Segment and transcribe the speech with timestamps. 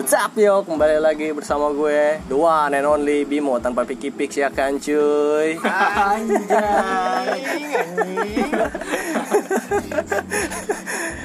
[0.00, 4.40] What's up yo, kembali lagi bersama gue The one and only Bimo tanpa piki pix
[4.40, 5.60] ya kan cuy?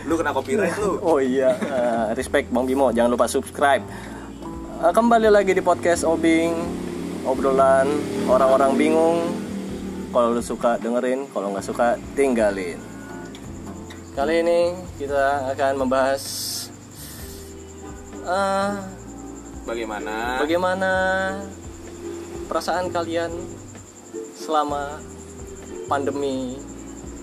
[0.04, 1.00] Lu kena copyright lu.
[1.00, 3.80] Oh iya, eh, respect Bang Bimo, jangan lupa subscribe.
[4.84, 6.52] Eh, Kembali lagi di podcast Obing.
[7.24, 7.88] Obrolan
[8.28, 9.24] orang-orang bingung.
[10.12, 12.76] Kalau lu suka dengerin, kalau nggak suka tinggalin.
[14.20, 16.24] Kali ini kita akan membahas
[18.26, 18.72] eh,
[19.66, 20.46] Bagaimana?
[20.46, 20.92] Bagaimana
[22.46, 23.34] perasaan kalian
[24.38, 25.02] selama
[25.90, 26.62] pandemi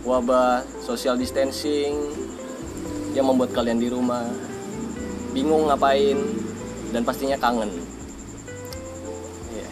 [0.03, 1.95] wabah social distancing
[3.15, 4.27] yang membuat kalian di rumah
[5.31, 6.19] bingung ngapain
[6.91, 7.71] dan pastinya kangen.
[9.55, 9.69] Iya.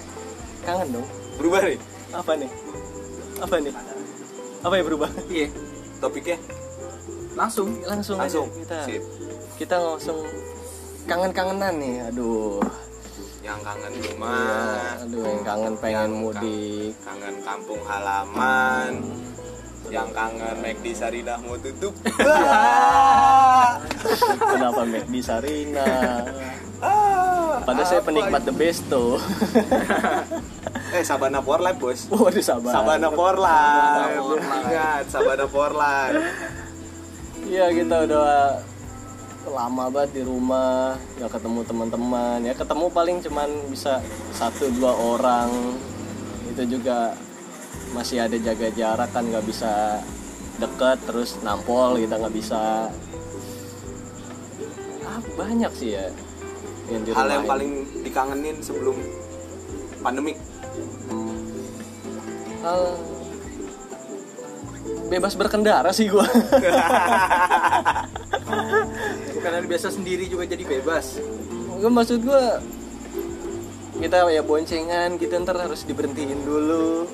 [0.63, 1.09] Kangen dong.
[1.43, 1.81] Berubah nih
[2.15, 2.51] Apa nih?
[3.43, 3.75] Apa nih?
[4.61, 5.11] Apa yang berubah?
[5.27, 5.49] Iya,
[5.99, 6.37] topiknya.
[7.35, 7.73] langsung.
[7.83, 8.47] Langsung, aja Langsung.
[8.55, 8.79] kita.
[8.85, 9.03] Sip.
[9.57, 10.21] Kita langsung
[11.05, 11.97] kangen-kangenan nih.
[12.09, 12.61] Aduh.
[13.41, 16.93] Yang kangen Iya, rumah, aduh yang kangen pengen Yang mudik.
[17.01, 18.93] kangen kampung halaman,
[19.89, 21.97] yang kangen McD Sarinah mau tutup.
[24.45, 25.89] Kenapa McD Sarina?
[26.79, 29.17] Ah, Padahal saya penikmat the best tuh.
[30.91, 32.01] Eh, Sabana Power Life, Bos.
[32.11, 32.75] Waduh sabar.
[32.75, 34.19] Sabana Power Life.
[34.19, 34.59] Power Life.
[34.67, 36.19] Ingat, Sabana Power Life.
[37.47, 38.59] Iya kita udah
[39.49, 42.39] lama banget di rumah nggak ketemu teman-teman.
[42.45, 44.05] Ya ketemu paling cuman bisa
[44.37, 45.49] satu dua orang.
[46.53, 47.17] Itu juga
[47.97, 50.05] masih ada jaga jarak kan nggak bisa
[50.61, 52.93] deket terus nampol kita nggak bisa.
[55.09, 56.13] Ah, banyak sih ya
[56.91, 58.99] yang di Hal yang paling dikangenin sebelum
[60.03, 60.37] pandemik.
[62.61, 62.93] hal
[65.09, 66.29] bebas berkendara sih gua
[69.41, 71.17] Karena biasa sendiri juga jadi bebas.
[71.81, 72.45] Gue maksud gue
[74.01, 77.09] kita ya boncengan gitu ntar harus diberhentiin dulu.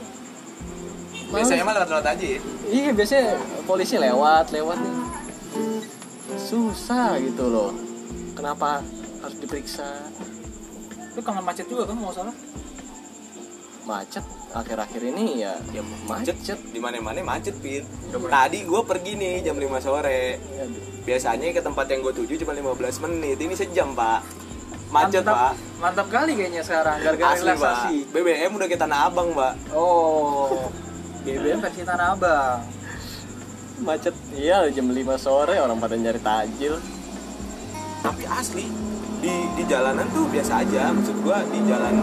[1.31, 2.41] Biasanya mah lewat-lewat aja ya.
[2.67, 4.95] Iya biasanya polisi lewat lewat nih.
[6.39, 7.73] Susah gitu loh.
[8.35, 8.83] Kenapa
[9.23, 9.87] harus diperiksa?
[11.15, 12.37] Lu kangen macet juga kan nggak salah.
[13.87, 14.25] Macet
[14.57, 16.35] akhir-akhir ini ya Ya macet.
[16.35, 17.85] macet, di mana-mana macet, Pin.
[18.09, 20.41] Tadi gue pergi nih jam 5 sore.
[20.57, 20.83] Aduh.
[21.03, 23.37] Biasanya ke tempat yang gue tuju cuma 15 menit.
[23.37, 24.21] Ini sejam, Pak.
[24.87, 25.53] Macet, mantap, Pak.
[25.77, 27.95] Mantap kali kayaknya sekarang gara-gara Asli, relaksasi.
[28.03, 28.13] Pak.
[28.13, 29.53] BBM udah ke Tanah Abang, Pak.
[29.71, 30.71] Oh.
[31.25, 32.59] BBM versi Tanah Abang.
[33.79, 34.15] Macet.
[34.33, 36.81] Iya jam 5 sore orang pada nyari tajil.
[37.99, 38.65] Tapi asli
[39.27, 40.95] di di jalanan tuh biasa aja.
[40.95, 41.95] Maksud gue di jalan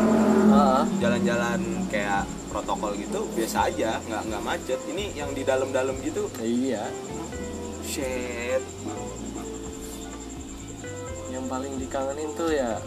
[0.99, 4.79] jalan-jalan kayak protokol gitu biasa aja, nggak nggak macet.
[4.91, 6.83] Ini yang di dalam-dalam gitu, iya.
[7.87, 8.59] shit.
[11.31, 12.77] Yang paling dikangenin tuh ya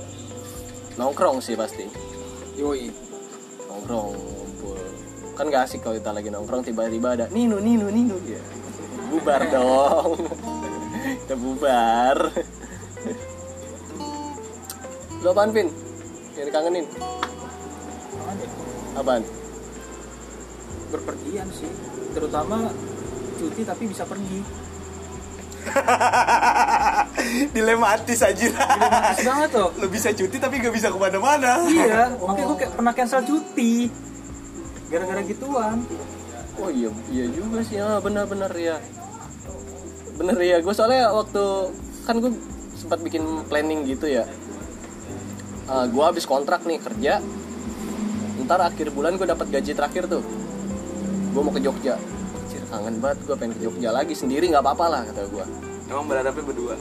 [1.00, 1.88] nongkrong sih pasti.
[2.60, 2.92] Yoi.
[3.68, 4.80] nongkrong ngumpul
[5.36, 8.40] kan gak asik kalau kita lagi nongkrong tiba-tiba ada Nino Nino Nino ya
[9.12, 10.16] bubar dong
[11.20, 12.16] kita bubar
[15.24, 15.68] lo apaan Vin
[16.36, 16.86] yang dikangenin
[18.96, 19.22] Apaan
[20.88, 21.68] Berpergian sih.
[22.16, 22.70] Terutama
[23.36, 24.40] cuti tapi bisa pergi.
[27.54, 28.46] Dilematis aja.
[28.54, 29.68] Pas banget tuh.
[29.76, 31.66] Lo bisa cuti tapi nggak bisa ke mana-mana.
[31.66, 33.90] Iya, makanya gue kayak pernah cancel cuti.
[34.88, 35.84] Gara-gara gituan.
[36.56, 38.80] oh iya iya juga sih ah benar-benar ya
[40.16, 41.44] bener ya gue soalnya waktu
[42.08, 42.32] kan gue
[42.80, 44.24] sempat bikin planning gitu ya
[45.66, 47.18] Ah, gue habis kontrak nih kerja.
[48.46, 50.22] Ntar akhir bulan gue dapat gaji terakhir tuh.
[51.34, 51.98] Gue mau ke Jogja.
[51.98, 55.44] Anjir, kangen banget gue pengen ke Jogja lagi sendiri nggak apa-apa lah kata gue
[55.86, 56.74] Emang berhadapnya berdua.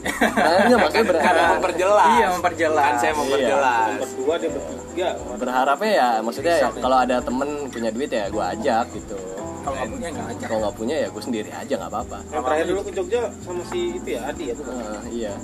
[0.00, 1.50] nah, enggak, makanya Karena berharap.
[1.60, 2.08] memperjelas.
[2.08, 2.84] Iya, memperjelas.
[2.88, 3.88] Kan saya memperjelas.
[4.00, 5.08] berdua dia bertiga.
[5.36, 9.16] berharapnya ya maksudnya ya, kalau ada temen punya duit ya gue ajak gitu.
[9.60, 10.44] Kalau nggak punya nggak aja.
[10.48, 12.18] kalau nggak punya ya gue sendiri aja nggak apa-apa.
[12.32, 14.64] Yang terakhir dulu ke Jogja sama si itu ya Adi ya tuh.
[14.68, 15.34] Nah, iya.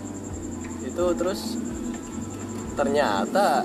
[0.84, 1.40] Itu terus
[2.76, 3.64] ternyata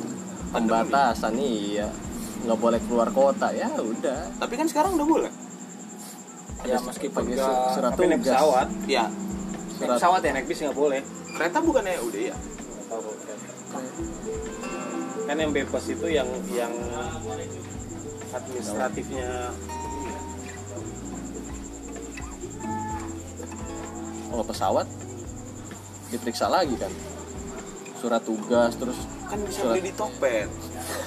[0.56, 1.92] pembatasan iya.
[2.42, 4.34] Nggak boleh keluar kota ya udah.
[4.40, 5.32] Tapi kan sekarang udah boleh.
[6.66, 8.68] Ya meskipun pakai nggak su- surat tapi naik pesawat.
[8.86, 11.02] Ya, naik surat pesawat ya naik bis nggak boleh.
[11.38, 12.36] Kereta bukannya udah ya?
[12.90, 13.38] Tahu kan.
[15.22, 16.74] kan yang bebas itu yang yang
[18.34, 19.54] administratifnya.
[24.32, 24.88] Kalau pesawat
[26.12, 26.92] diperiksa lagi kan
[28.02, 29.72] surat tugas terus Kan bisa Surat.
[29.72, 30.48] beli di Tokped.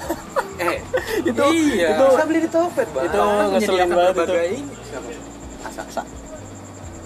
[0.63, 0.79] eh,
[1.21, 1.43] itu
[1.75, 1.89] Iya.
[1.93, 4.63] itu bisa beli di Topet bang itu Kan ngeselin menyediakan banget itu ini.
[5.61, 6.03] asa asa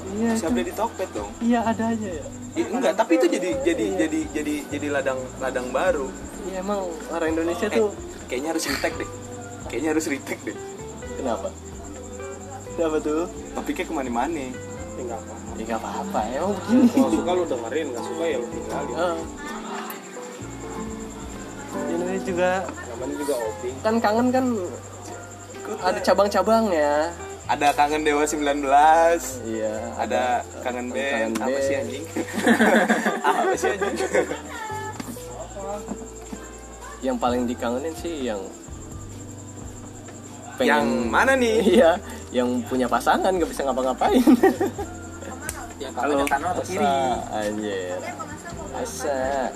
[0.08, 1.30] Iya, Bisa itu- beli di Tokped dong.
[1.38, 2.24] Iya ada aja ya.
[2.54, 6.08] Ya, enggak, tapi itu jadi jadi jadi jadi jadi ladang ladang baru.
[6.44, 7.88] Iya emang orang Indonesia Eh, tuh
[8.24, 9.10] kayaknya harus retake deh.
[9.66, 10.56] Kayaknya harus retake deh.
[11.14, 11.48] kenapa?
[12.70, 13.26] Kenapa tuh?
[13.52, 14.38] Topiknya ke mana-mana.
[14.38, 14.52] Ya
[15.04, 15.52] nggak apa-apa.
[15.52, 16.86] Ya nggak apa-apa, emang begini.
[16.88, 18.94] Kalau suka lu dengerin, nggak suka ya lu tinggalin.
[18.96, 19.16] Ah.
[21.86, 23.74] Indonesia juga Namanya juga oping.
[23.78, 24.44] kan kangen kan
[25.78, 26.92] ada cabang-cabangnya.
[27.44, 28.60] Ada kangen Dewa 19.
[29.46, 29.74] Iya.
[29.96, 30.22] Ada
[30.60, 31.12] kangen band.
[31.12, 31.64] Kangen Apa band.
[31.64, 32.04] sih anjing?
[33.28, 33.96] Apa sih anjing?
[36.98, 38.40] Yang paling dikangenin sih yang
[40.58, 41.56] Yang mana nih?
[41.78, 41.90] Iya,
[42.34, 44.18] yang punya pasangan nggak bisa ngapa-ngapain.
[45.78, 46.26] Yang Halo.
[46.26, 46.82] kanan atau kiri?
[47.30, 47.94] Anjir.
[48.74, 49.46] Asa.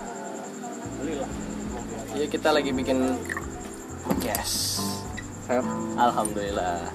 [2.13, 2.99] Iya kita lagi bikin
[4.05, 4.85] podcast.
[5.97, 6.93] Alhamdulillah.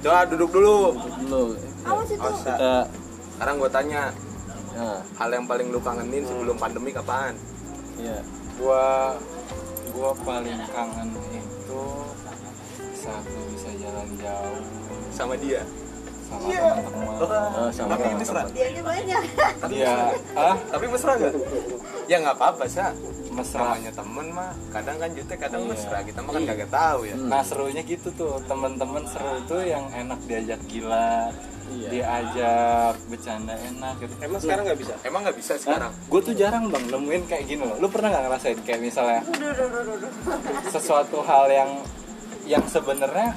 [0.00, 0.96] Doa duduk dulu.
[0.96, 1.42] Dulu
[1.84, 2.88] Awas, kita
[3.36, 4.02] Sekarang gue tanya,
[4.72, 7.34] nah, hal yang paling lu kangenin sebelum pandemi apaan?
[8.00, 8.18] iya.
[8.56, 9.14] gua
[9.92, 11.82] gua paling kangen itu
[12.96, 14.62] saat bisa jalan jauh
[15.12, 15.62] Sama dia.
[16.32, 18.42] Sama teman-teman Oh, sama Tapi mesra.
[19.68, 19.94] dia
[20.34, 21.32] ah Tapi mesra gak?
[22.04, 22.90] Ya nggak apa-apa, Sa.
[23.30, 25.70] mesra Namanya temen mah, kadang kan jutek, kadang Iya.
[25.70, 25.98] mesra.
[26.02, 27.14] Kita mah kan kagak tahu ya.
[27.14, 27.28] Hmm.
[27.28, 31.32] nah serunya gitu tuh teman-teman seru itu yang enak diajak gila
[31.72, 31.88] Iya.
[31.88, 34.94] diajak bercanda enak gitu Emang sekarang nggak bisa?
[35.00, 35.88] Emang nggak bisa sekarang?
[36.04, 39.24] gue tuh jarang bang nemuin kayak gini loh lu pernah nggak ngerasain kayak misalnya
[40.68, 41.70] sesuatu hal yang
[42.44, 43.32] yang sebenarnya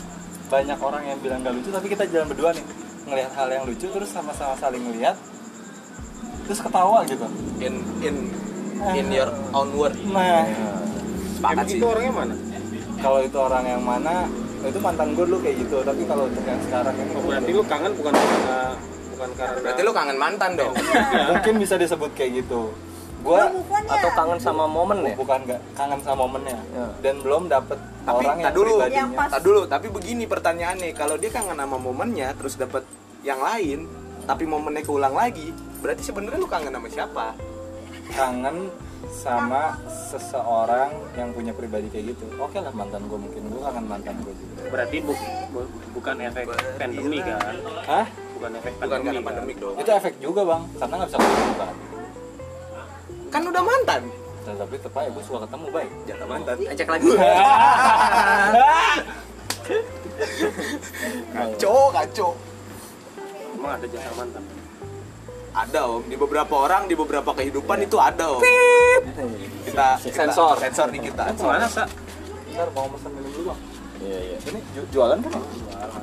[0.45, 2.65] banyak orang yang bilang gak lucu tapi kita jalan berdua nih
[3.05, 5.17] ngelihat hal yang lucu terus sama-sama saling ngelihat
[6.43, 7.25] terus ketawa gitu
[7.57, 8.15] In in
[8.91, 9.95] in your own word.
[10.05, 10.45] nah
[11.31, 11.77] Sepakat sih.
[11.77, 12.35] itu orangnya mana?
[12.97, 14.25] kalau itu orang yang mana
[14.61, 17.63] itu mantan gue dulu kayak gitu tapi kalau untuk yang sekarang ini Oh, berarti lu
[17.63, 18.57] kangen bukan karena
[19.11, 20.73] bukan karena Berarti lu kangen mantan dong.
[21.29, 22.73] mungkin bisa disebut kayak gitu
[23.25, 23.41] gue
[23.87, 25.15] Atau kangen sama momen ya?
[25.15, 26.85] bukan nggak kangen sama momennya Ya.
[27.01, 29.61] dan belum dapet Tapi orang yang tak dulu, pribadinya tak dulu.
[29.65, 32.85] Tapi begini pertanyaannya, kalau dia kangen sama momennya, terus dapat
[33.21, 33.89] yang lain,
[34.23, 37.25] tapi momennya keulang lagi, berarti sebenarnya lu kangen sama siapa?
[38.07, 38.69] kangen
[39.07, 44.15] sama seseorang yang punya pribadi kayak gitu oke lah mantan gue mungkin gue kangen mantan
[44.19, 45.13] gue juga berarti bu,
[45.49, 46.45] bu- bukan efek
[46.77, 47.55] pandemi kan?
[47.83, 48.05] Hah?
[48.35, 49.27] Bukan efek Bukan pandemi karena kan?
[49.27, 49.75] pandemik dong.
[49.75, 51.53] itu efek juga bang karena nggak bisa ketemu
[53.35, 54.01] kan udah mantan.
[54.41, 56.55] Dan tapi tetap aja gue suka ketemu baik Jatah mantan.
[56.63, 57.09] Ajak lagi.
[61.33, 62.31] Kacau, kacau.
[63.53, 64.43] Emang ada jasa mantan?
[65.55, 68.41] Ada om, di beberapa orang, di beberapa kehidupan itu ada om.
[69.65, 70.55] Kita, kita Sensor.
[70.57, 71.31] sensor di kita.
[71.37, 71.83] Mana sa?
[72.55, 73.59] ntar mau pesen minum dulu bang
[73.99, 74.37] Iya, iya.
[74.47, 75.31] ini ju- jualan kan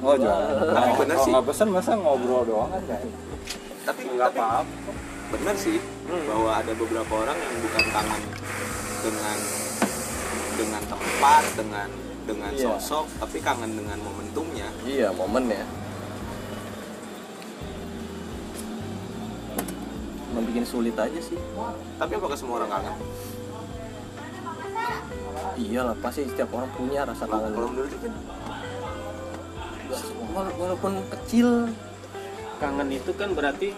[0.05, 1.33] oh jualan Tapi Nah, bener kalau sih.
[1.33, 4.93] nggak pesen masa ngobrol doang kan Tapi Nggak tapi apa-apa.
[5.33, 5.81] Bener sih
[6.29, 8.23] bahwa ada beberapa orang yang bukan kangen
[9.01, 9.39] dengan
[10.53, 11.89] dengan tempat, dengan
[12.23, 12.79] dengan Iya.
[12.79, 14.69] sosok, tapi kangen dengan momentumnya.
[14.85, 15.65] Iya, momen ya.
[20.43, 21.39] Bikin sulit aja sih.
[21.97, 22.95] Tapi apakah semua orang kangen?
[25.55, 27.53] Iyalah, pasti setiap orang punya rasa kangen.
[27.53, 28.09] Kalau menurut itu
[30.33, 31.69] Wala- Walaupun kecil,
[32.57, 33.75] Kangen itu kan berarti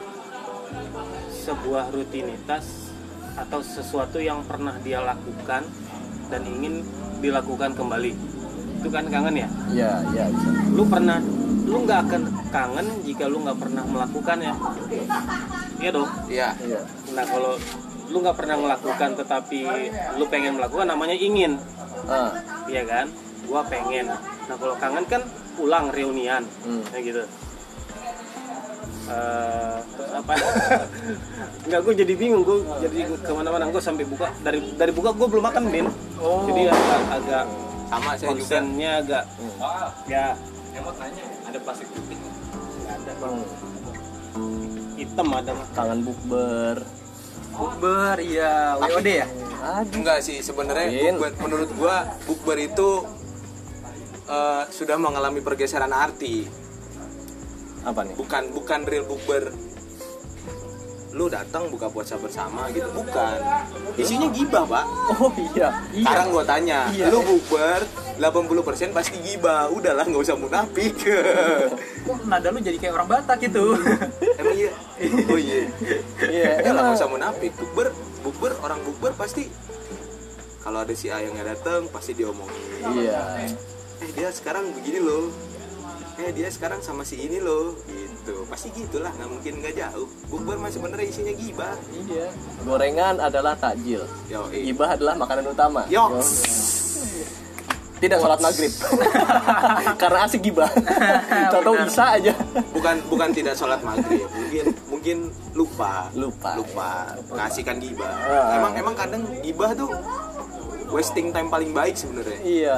[1.31, 2.91] sebuah rutinitas
[3.34, 5.67] atau sesuatu yang pernah dia lakukan
[6.31, 6.86] dan ingin
[7.19, 8.12] dilakukan kembali.
[8.81, 9.48] Itu kan kangen ya?
[9.72, 10.48] iya, iya bisa.
[10.72, 11.19] Lu pernah
[11.65, 12.22] lu nggak akan
[12.53, 14.53] kangen jika lu nggak pernah melakukannya.
[15.81, 16.10] Iya dong.
[16.29, 16.48] Iya.
[16.60, 16.81] Iya.
[17.17, 17.56] Nah kalau
[18.12, 19.60] lu nggak pernah melakukan tetapi
[20.20, 21.56] lu pengen melakukan namanya ingin,
[22.69, 23.08] iya kan?
[23.48, 24.12] Gua pengen.
[24.44, 25.24] Nah kalau kangen kan
[25.56, 26.84] pulang reunian, Hmm.
[26.93, 27.22] kayak gitu.
[29.05, 30.32] Eh, terus apa?
[31.67, 32.43] Nggak, gue jadi bingung.
[32.43, 33.69] Gue jadi ke mana-mana.
[33.69, 35.87] Gue sampai buka dari dari buka gue belum makan bin.
[36.17, 36.44] Oh.
[36.46, 37.44] Jadi agak, agak
[37.84, 38.29] Sama saya juga.
[38.32, 39.25] konsennya agak
[40.05, 40.25] ya
[40.73, 42.34] yang mau tanya ada plastik putih nggak?
[42.91, 43.13] ada.
[43.20, 43.34] Bang,
[44.94, 46.77] Hitam ada kangen bukber.
[47.55, 49.27] Bukber, iya, WOD ya?
[49.63, 49.94] Aduh.
[49.94, 53.05] Enggak sih, sebenarnya bukber- menurut gua bukber itu
[54.25, 56.63] eh, sudah mengalami pergeseran arti.
[57.84, 58.14] Apa nih?
[58.14, 59.53] Bukan bukan real bukber.
[61.14, 63.38] Lu datang buka puasa bersama gitu, bukan.
[63.94, 64.84] Isinya gibah, Pak.
[65.14, 65.70] Oh iya.
[65.94, 66.03] Iya.
[66.03, 67.06] Sekarang gua tanya, Iya.
[67.06, 67.86] lu bukber
[68.19, 69.70] 80% pasti gibah.
[69.70, 70.91] Udahlah nggak usah munafik.
[72.03, 73.79] Kok nada lu jadi kayak orang Batak gitu?
[74.43, 74.72] Emang iya?
[75.31, 75.70] Oh iya.
[76.19, 76.82] Iya, Udah lah emang.
[76.82, 77.53] nggak usah munafik.
[77.55, 77.86] Bukber,
[78.20, 79.46] bukber orang bukber pasti
[80.58, 82.58] kalau ada si A yang nggak datang pasti diomongin.
[82.91, 83.22] Iya.
[84.03, 85.31] Eh dia sekarang begini loh.
[86.14, 87.74] Eh dia sekarang sama si ini loh.
[87.90, 88.46] Gitu.
[88.46, 90.06] Pasti gitulah, nggak mungkin nggak jauh.
[90.30, 91.74] Bukber masih sebenarnya isinya gibah.
[91.90, 92.26] Iya.
[92.62, 94.06] Gorengan adalah takjil.
[94.30, 95.82] Yo, Gibah adalah makanan utama.
[95.90, 96.06] Yo.
[97.98, 98.72] Tidak sholat maghrib.
[100.02, 100.68] Karena asik gibah.
[101.54, 102.34] Tahu bisa aja.
[102.74, 105.16] bukan bukan tidak sholat maghrib, mungkin mungkin
[105.56, 106.12] lupa.
[106.12, 106.52] Lupa.
[106.58, 107.16] Lupa.
[107.32, 108.12] Kasihkan gibah.
[108.28, 108.60] Ah.
[108.60, 109.88] Emang emang kadang gibah tuh
[110.92, 112.38] wasting time paling baik sebenarnya.
[112.44, 112.76] Iya.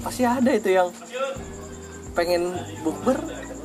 [0.00, 0.88] Pasti ada itu yang
[2.12, 2.42] pengen
[2.80, 3.18] bukber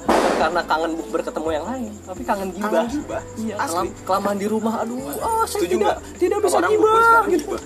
[0.08, 2.70] bukan karena kangen bukber ketemu yang lain, tapi kangen gibah.
[2.72, 3.22] Kangen gibah.
[3.36, 3.68] Iya, Asli.
[3.68, 4.74] kelam- kelamaan di rumah.
[4.80, 5.98] Aduh, ah saya Setuju tidak nggak?
[6.16, 7.44] tidak bisa Orang gibah gitu.
[7.44, 7.62] gibah.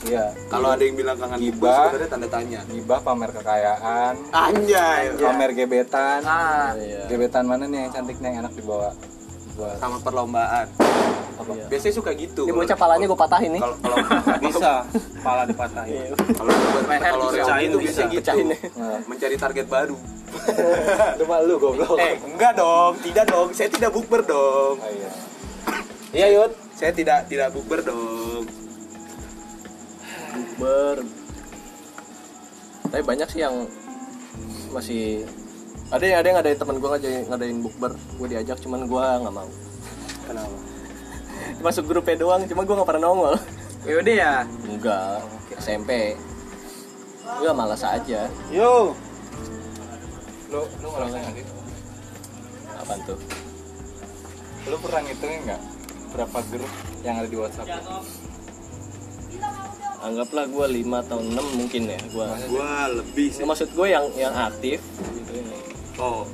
[0.00, 0.24] Iya.
[0.48, 1.76] Kalau ada yang bilang kangen gibah, Gibah.
[1.84, 2.60] sebenarnya tanda tanya.
[2.66, 5.02] Gibah pamer kekayaan, Anjay.
[5.14, 6.20] pamer gebetan.
[6.24, 7.00] ah Iya.
[7.06, 8.90] Gebetan mana nih yang cantik nih yang enak dibawa
[9.60, 10.66] buat Sama perlombaan.
[11.36, 11.52] apa?
[11.52, 11.64] Iya.
[11.68, 12.42] Biasanya suka gitu.
[12.44, 13.62] Ini bocah palanya gue patahin nih.
[13.62, 13.96] Kalau kalau
[14.44, 14.70] bisa
[15.20, 16.16] pala dipatahin Iya.
[16.36, 16.52] kalau
[16.84, 17.80] Leher kalau reuni itu bisa.
[17.80, 18.20] biasanya gitu.
[18.22, 18.60] Pecahin deh.
[19.04, 19.96] Mencari target baru.
[21.20, 21.96] Cuma lu goblok.
[21.96, 23.48] Eh, enggak dong, tidak dong.
[23.50, 24.76] Saya tidak bukber dong.
[24.76, 25.10] Oh, iya.
[26.10, 26.52] Iya, Yud.
[26.72, 28.44] Saya tidak tidak bukber dong.
[30.30, 30.96] bukber
[32.90, 33.54] tapi banyak sih yang
[34.70, 35.22] masih
[35.90, 37.92] ada yang ada yang ngadain teman gue ngadain ngadain bukber.
[38.14, 39.48] Gue diajak cuman gue nggak mau.
[40.26, 40.58] Kenapa?
[41.60, 43.34] masuk grupnya doang cuma gue nggak pernah nongol.
[43.84, 44.34] Yaudah ya?
[44.64, 45.20] Enggak.
[45.58, 46.14] SMP
[47.20, 48.30] gue malas aja.
[48.48, 48.94] Yo.
[50.50, 51.46] Lu lu ngerasain nggak sih?
[52.80, 53.18] apa tuh?
[54.66, 55.62] Lu pernah ngitungin nggak
[56.10, 57.68] berapa grup yang ada di WhatsApp?
[60.00, 63.44] anggaplah gue 5 atau 6 mungkin ya gue Gua lebih sih.
[63.44, 65.60] maksud gue yang yang aktif gitu ini
[66.00, 66.24] Oh,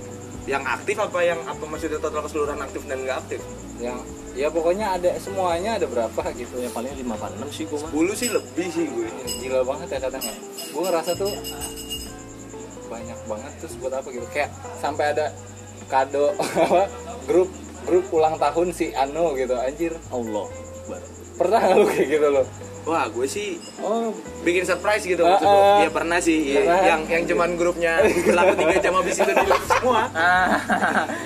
[0.46, 3.42] yang aktif apa yang apa maksudnya total keseluruhan aktif dan nggak aktif?
[3.82, 3.99] Yang
[4.38, 6.62] ya pokoknya ada semuanya ada berapa gitu.
[6.62, 9.11] Ya paling 5 apa 6 sih gue 10 sih lebih sih gue.
[9.42, 10.35] gila banget ya kadang ya
[10.70, 11.32] gue ngerasa tuh
[12.87, 14.26] banyak banget terus buat apa gitu.
[14.30, 15.35] Kayak sampai ada
[15.90, 16.30] kado
[16.62, 16.87] apa
[17.26, 17.50] grup
[17.82, 19.58] grup ulang tahun si Ano gitu.
[19.58, 19.99] Anjir.
[20.14, 20.46] Allah.
[21.37, 22.46] Pernah nggak lu kayak gitu loh
[22.87, 24.14] Wah, gue sih oh
[24.47, 25.35] bikin surprise gitu lu.
[25.35, 25.83] ah.
[25.83, 26.62] Iya pernah sih, iya.
[26.62, 26.83] Pernah.
[26.87, 30.02] yang yang cuman grupnya berlaku 3 jam habis itu di semua.
[30.14, 30.55] ah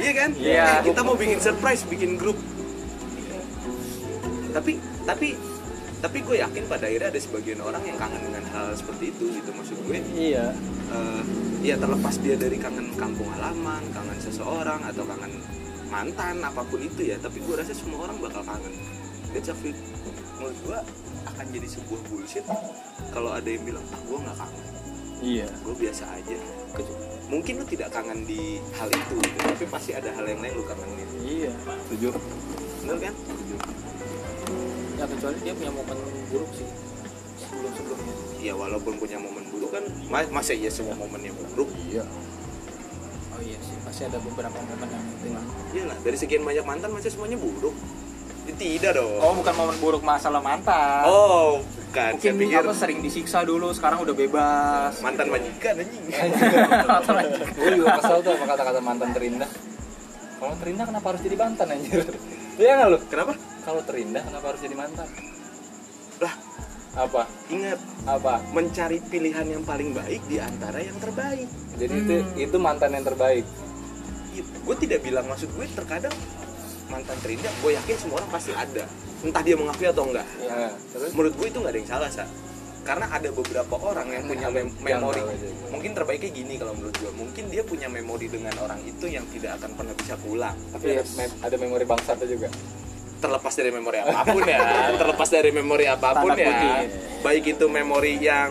[0.00, 0.31] Iya kan?
[0.40, 0.64] Iya.
[0.64, 2.40] Eh, kita mau bikin surprise, bikin grup.
[4.57, 5.29] Tapi tapi
[6.00, 9.52] tapi gue yakin pada akhirnya ada sebagian orang yang kangen dengan hal seperti itu gitu
[9.52, 10.00] maksud gue.
[10.17, 10.49] iya
[10.88, 11.23] eh,
[11.61, 15.29] ya terlepas dia dari kangen kampung halaman, kangen seseorang atau kangen
[15.93, 18.73] mantan apa pun itu ya, tapi gue rasa semua orang bakal kangen.
[19.37, 19.76] That's a fit.
[20.40, 20.79] Menurut gue
[21.40, 22.44] akan jadi sebuah bullshit
[23.09, 24.64] kalau ada yang bilang ah gue nggak kangen,
[25.25, 26.37] iya gue biasa aja.
[27.32, 30.64] Mungkin lu tidak kangen di hal itu, gitu, tapi pasti ada hal yang lain lu
[30.68, 31.09] kangenin.
[31.25, 31.49] iya
[31.88, 32.12] setuju
[32.85, 33.14] Bener kan?
[34.94, 35.97] ya kecuali dia punya momen
[36.28, 36.68] buruk sih
[37.40, 41.73] sebelum sebelumnya Ya walaupun punya momen buruk kan, ma- masa iya semua momennya buruk?
[41.88, 42.04] iya
[43.32, 46.92] oh iya sih pasti ada beberapa momen yang penting lah Iyalah, dari sekian banyak mantan
[46.92, 47.73] masa semuanya buruk?
[48.49, 49.20] Ya, tidak dong.
[49.20, 51.04] oh bukan momen buruk masalah mantan.
[51.04, 52.16] Oh, bukan.
[52.16, 54.92] mungkin Saya pikir apa sering disiksa dulu sekarang udah bebas.
[55.04, 56.04] Mantan majikan anjing.
[57.61, 59.50] gue juga kesel tuh sama kata-kata mantan terindah.
[60.40, 62.06] Kalau terindah kenapa harus jadi mantan anjir?
[62.61, 62.99] Iya nggak lu?
[63.09, 63.32] Kenapa?
[63.64, 65.09] kalau terindah kenapa harus jadi mantan?
[66.20, 66.35] Lah,
[66.97, 67.23] apa?
[67.49, 67.78] Ingat.
[68.04, 68.35] Apa?
[68.52, 71.49] Mencari pilihan yang paling baik di antara yang terbaik.
[71.80, 73.49] jadi itu itu mantan yang terbaik.
[74.37, 76.12] Gue tidak bilang maksud gue terkadang
[76.90, 78.85] mantan terindah, gue yakin semua orang pasti ada.
[79.20, 80.26] Entah dia mengakui atau enggak.
[80.38, 82.25] ya, terus Menurut gue itu nggak ada yang salah, Sa.
[82.80, 85.20] Karena ada beberapa orang yang punya mem- memori.
[85.20, 85.49] Aja.
[85.68, 87.12] Mungkin terbaiknya gini kalau menurut gue.
[87.12, 90.56] Mungkin dia punya memori dengan orang itu yang tidak akan pernah bisa pulang.
[90.73, 92.49] tapi me- ada memori bangsatnya juga
[93.20, 94.59] terlepas dari memori apa pun ya
[95.00, 96.85] terlepas dari memori apa pun Tanda ya kutip.
[97.20, 98.49] baik itu memori yang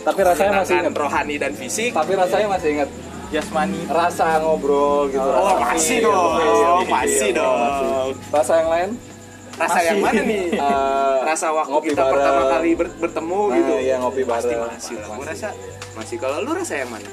[0.00, 2.88] tapi rasanya masih inget rohani dan fisik tapi rasanya masih inget
[3.30, 3.80] jasmani.
[3.86, 6.32] Rasa ngobrol gitu oh rasa masih feel, dong.
[6.36, 7.56] iya, masih iya, dong.
[7.56, 7.88] masih.
[8.28, 8.90] rasa yang lain?
[9.52, 10.44] Rasa yang mana nih?
[10.60, 12.12] Eh, rasa waktu ngopi kita bareng.
[12.12, 13.74] pertama kali ber- bertemu Nah, gitu.
[13.78, 14.60] iya, ngopi pasti bareng.
[14.68, 15.30] masih lah gue Masih.
[15.30, 15.48] rasa
[15.92, 16.16] masih.
[16.16, 17.10] Kalau lu rasa yang mana?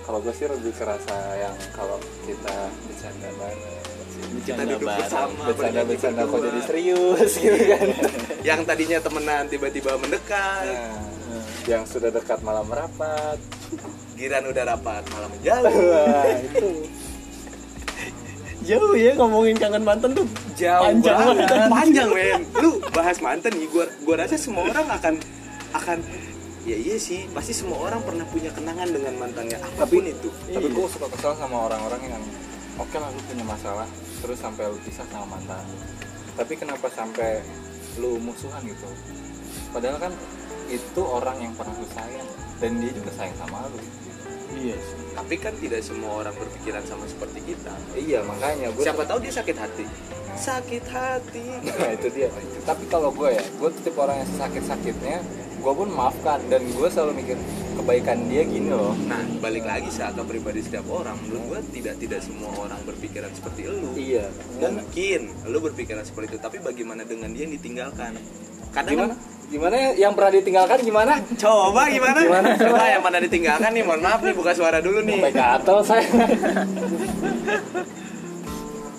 [0.00, 3.76] Kalau gue sih lebih kerasa yang kalau kita bercanda bareng.
[4.18, 7.86] Kita duduk bersama bercanda bernyanyi bercanda kok jadi serius gitu kan.
[8.42, 10.64] Yang tadinya temenan tiba-tiba mendekat.
[10.66, 10.98] Nah,
[11.64, 13.38] yang sudah dekat malam merapat
[14.18, 16.68] giran udah rapat malah menjauh wah itu.
[18.66, 20.26] Jauh ya ngomongin kangen mantan tuh.
[20.58, 21.46] Jauh Panjang banget.
[21.46, 21.70] banget.
[21.70, 22.40] panjang men.
[22.58, 25.14] Lu bahas mantan nih gua gua rasa semua orang akan
[25.72, 25.98] akan
[26.68, 30.28] ya iya sih pasti semua orang pernah punya kenangan dengan mantannya apa pun itu.
[30.52, 32.20] tapi gue suka kesel sama orang-orang yang
[32.76, 33.88] oke lah lu punya masalah
[34.20, 35.64] terus sampai lu pisah sama mantan
[36.36, 37.40] tapi kenapa sampai
[37.98, 38.86] lu musuhan gitu?
[39.74, 40.12] Padahal kan
[40.68, 42.28] itu orang yang pernah lu sayang
[42.60, 43.80] dan dia juga sayang sama lu
[44.58, 44.98] iya sih.
[45.14, 47.74] Tapi kan tidak semua orang berpikiran sama seperti kita.
[47.94, 49.86] Iya makanya gue siapa tahu dia sakit hati.
[50.38, 51.46] Sakit hati.
[51.62, 52.28] Nah itu dia.
[52.66, 55.18] Tapi kalau gue ya gue tipe orang yang sakit sakitnya
[55.58, 56.38] gue pun maafkan.
[56.50, 57.38] Dan gue selalu mikir
[57.78, 58.94] kebaikan dia gini loh.
[59.06, 61.14] Nah balik lagi sih ke pribadi setiap orang.
[61.22, 64.26] Menurut gua tidak tidak semua orang berpikiran seperti elu iya.
[64.58, 66.38] Dan mungkin lu berpikiran seperti itu.
[66.42, 68.18] Tapi bagaimana dengan dia yang ditinggalkan?
[68.74, 69.90] Kadang gimana gimana ya?
[70.08, 71.12] yang pernah ditinggalkan gimana?
[71.40, 72.20] Coba gimana?
[72.20, 72.48] Gimana?
[72.54, 75.16] coba yang mana ditinggalkan nih mohon maaf nih buka suara dulu nih.
[75.18, 76.04] Sampai gatel saya.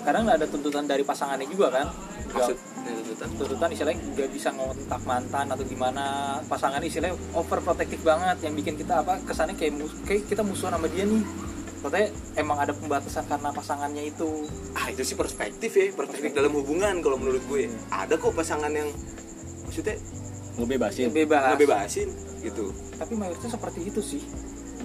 [0.00, 1.86] Kadang ada tuntutan dari pasangannya juga kan?
[2.34, 2.56] Maksud
[3.20, 3.68] tuntutan.
[3.70, 6.04] Istilahnya nggak bisa ngontak mantan atau gimana.
[6.48, 10.88] Pasangan istilahnya overprotective banget yang bikin kita apa kesannya kayak mus- kayak kita musuhan sama
[10.90, 11.22] dia nih.
[11.80, 14.44] Katanya emang ada pembatasan karena pasangannya itu.
[14.76, 17.70] Ah itu sih perspektif ya perspektif dalam hubungan kalau menurut gue.
[17.88, 18.88] Ada kok pasangan yang
[19.64, 19.96] maksudnya
[20.58, 21.10] ngebebasin.
[21.14, 22.08] Bebas ngebebasin
[22.40, 22.72] gitu.
[22.96, 24.22] Tapi mayoritas seperti itu sih.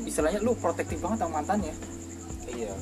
[0.06, 1.74] Istilahnya lu protektif banget sama mantannya.
[2.52, 2.74] Iya.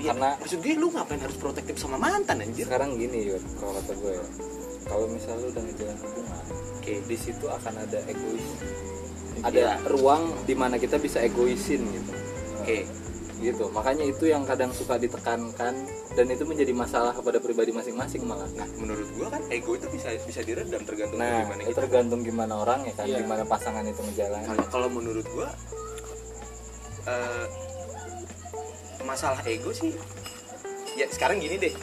[0.00, 2.66] Iya, Karena- maksud gue lu ngapain harus protektif sama mantan anjir?
[2.66, 4.26] Sekarang gini Yur kalau kata gue ya.
[4.82, 6.44] Kalau misalnya lu udah ngejalan hubungan
[6.82, 8.46] oke di situ akan ada egois.
[9.32, 9.48] Iya.
[9.48, 12.12] ada ruang di mana kita bisa egoisin gitu.
[12.58, 12.84] Oke
[13.42, 13.68] gitu.
[13.74, 15.74] Makanya itu yang kadang suka ditekankan
[16.12, 20.12] dan itu menjadi masalah kepada pribadi masing-masing malah nah menurut gua kan ego itu bisa
[20.28, 21.80] bisa diredam tergantung nah bagaimana itu kita.
[21.88, 23.18] tergantung gimana orang ya kan Iya.
[23.24, 25.48] gimana pasangan itu ngejalanin kalau kalau menurut gua
[27.08, 27.46] eh,
[29.08, 29.96] masalah ego sih
[30.94, 31.74] ya sekarang gini deh.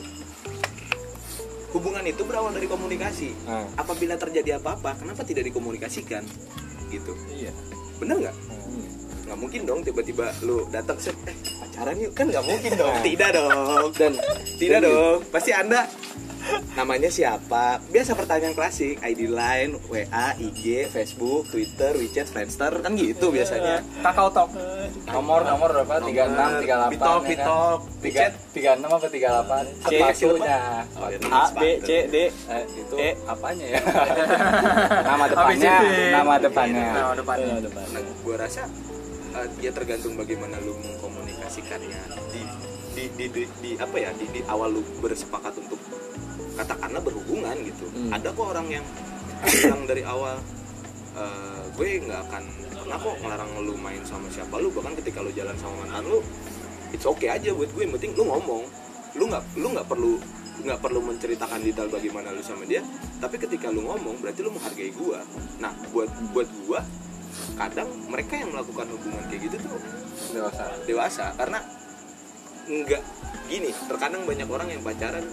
[1.69, 3.29] Hubungan itu berawal dari komunikasi.
[3.45, 6.25] Nah, apabila terjadi apa-apa kenapa tidak dikomunikasikan?
[6.89, 7.13] Gitu.
[7.29, 7.53] Iya.
[8.01, 8.37] Bener nggak
[9.29, 12.11] nggak mungkin dong tiba-tiba lu datang set eh pacaran yuk.
[12.17, 12.97] Kan nggak mungkin dong.
[13.07, 13.87] Tidak dong.
[13.93, 14.13] Dan
[14.57, 15.17] tidak dong.
[15.29, 15.85] Pasti anda.
[16.73, 17.77] Namanya siapa?
[17.93, 18.97] Biasa pertanyaan klasik.
[19.05, 22.73] ID line WA IG Facebook Twitter WeChat Friendster.
[22.81, 23.85] Kan gitu biasanya.
[24.01, 24.49] Kakao talk.
[25.05, 26.01] Nomor nomor berapa?
[26.09, 29.63] Tiga enam tiga delapan Bitalk Bitalk tiga tiga enam apa tiga delapan?
[29.85, 30.59] C, sepatunya
[30.97, 32.15] Oh, ya, A B C D.
[32.33, 33.09] Eh, itu E.
[33.29, 33.79] apanya ya?
[35.09, 35.75] Nama depannya
[36.09, 36.87] nama depannya.
[36.97, 37.45] Nah depannya.
[37.45, 37.85] Iya, depan.
[37.93, 38.63] Nah, gua rasa
[39.35, 42.01] eh, ya tergantung bagaimana lu mengkomunikasikannya.
[42.33, 42.41] Di
[42.95, 44.09] di di, di, di apa ya?
[44.17, 45.79] Di, di awal lu bersepakat untuk
[46.57, 47.87] katakanlah berhubungan gitu.
[47.89, 48.11] Hmm.
[48.11, 48.85] Ada kok orang yang
[49.45, 50.37] bilang dari awal
[51.15, 52.43] eh, gue nggak akan
[52.79, 54.59] pernah kok ngelarang lu main sama siapa.
[54.59, 56.19] Lu bahkan ketika lu jalan sama mantan lu
[56.89, 58.63] it's okay aja buat gue yang penting lu ngomong.
[59.15, 60.13] Lu nggak lu nggak perlu
[60.59, 62.83] nggak perlu menceritakan detail bagaimana lu sama dia.
[63.23, 65.23] Tapi ketika lu ngomong berarti lu menghargai gua.
[65.63, 66.83] Nah buat buat gua
[67.59, 69.75] kadang mereka yang melakukan hubungan kayak gitu tuh
[70.31, 70.63] dewasa.
[70.87, 71.59] Dewasa karena
[72.69, 73.03] nggak
[73.51, 75.27] gini terkadang banyak orang yang pacaran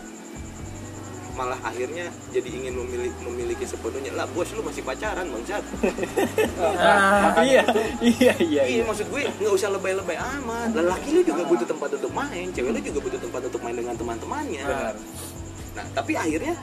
[1.36, 4.08] malah akhirnya jadi ingin memiliki, memiliki sepenuhnya.
[4.16, 5.60] Lah bos lu masih pacaran bangsat.
[7.44, 7.62] Iya
[8.00, 10.72] iya iya iya maksud gue nggak usah lebay-lebay amat.
[10.72, 13.94] Lelaki lu juga butuh tempat untuk main cewek lu juga butuh tempat untuk main dengan
[14.00, 14.64] teman-temannya.
[15.76, 16.56] Nah tapi akhirnya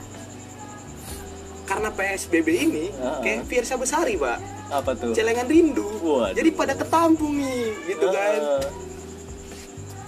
[1.64, 3.20] karena PSBB ini Heeh.
[3.24, 4.38] kayak Fiersa Besari pak.
[4.68, 5.12] Apa tuh?
[5.16, 5.88] Celengan rindu.
[6.04, 6.36] Waduh.
[6.36, 8.40] jadi pada ketampung nih gitu kan.
[8.40, 8.68] Eh,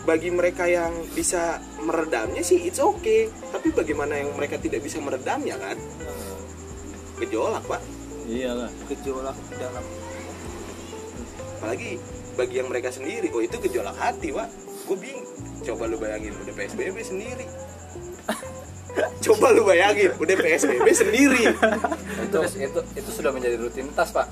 [0.07, 3.33] bagi mereka yang bisa meredamnya sih it's okay.
[3.51, 5.77] Tapi bagaimana yang mereka tidak bisa meredamnya kan?
[7.19, 7.83] Gejolak pak.
[8.29, 8.71] Iyalah.
[8.93, 9.85] Gejolak dalam
[11.57, 11.97] apalagi
[12.37, 14.49] bagi yang mereka sendiri oh itu gejolak hati pak.
[14.87, 15.27] Gue bingung.
[15.67, 17.49] Coba lu bayangin udah psbb sendiri
[19.25, 21.43] coba lu bayangin udah psbb sendiri.
[22.23, 24.27] Itu itu itu sudah menjadi rutinitas pak.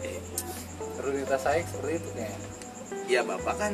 [0.00, 0.18] Eh,
[0.98, 2.38] rutinitas saya seperti itu kayaknya
[3.04, 3.72] ya bapak kan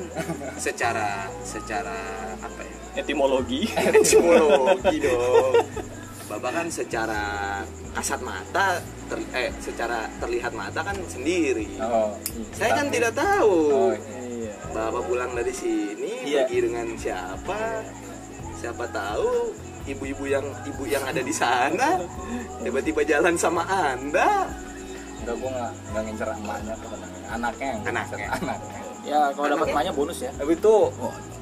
[0.59, 1.95] secara secara
[2.37, 2.75] apa ya?
[2.99, 3.71] Etimologi.
[3.71, 5.55] Etimologi dong.
[6.27, 7.23] Bapak kan secara
[7.91, 11.79] kasat mata ter- eh secara terlihat mata kan sendiri.
[11.79, 12.15] Oh
[12.55, 13.55] saya kan tapi- tidak tahu.
[13.71, 14.19] Oh iya.
[14.47, 14.53] iya.
[14.71, 16.47] Bapak pulang dari sini Iya.
[16.47, 17.83] pergi dengan siapa?
[18.59, 19.31] Siapa tahu
[19.87, 22.01] ibu-ibu yang ibu yang ada di sana
[22.61, 24.49] tiba-tiba jalan sama Anda.
[25.21, 28.27] enggak gua nggak nggak ngincer emaknya namanya anaknya yang Anaknya.
[28.33, 28.79] anaknya.
[29.01, 30.31] Ya kalau dapat emaknya bonus ya.
[30.35, 30.75] Tapi itu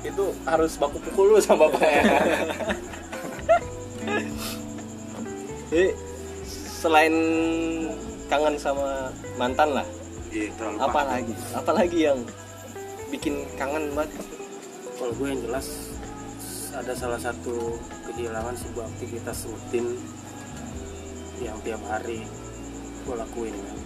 [0.03, 2.03] itu harus baku pukul lu sama bapaknya.
[5.69, 5.89] Jadi
[6.81, 7.15] selain
[8.29, 9.87] kangen sama mantan lah
[10.29, 11.33] Iya, apa lagi?
[11.57, 12.21] Apa lagi yang
[13.09, 14.13] bikin kangen banget?
[15.01, 15.88] Kalau gue yang jelas
[16.79, 17.75] ada salah satu
[18.07, 19.99] kehilangan sebuah aktivitas rutin
[21.43, 22.23] yang tiap hari
[23.03, 23.79] gue lakuin kan.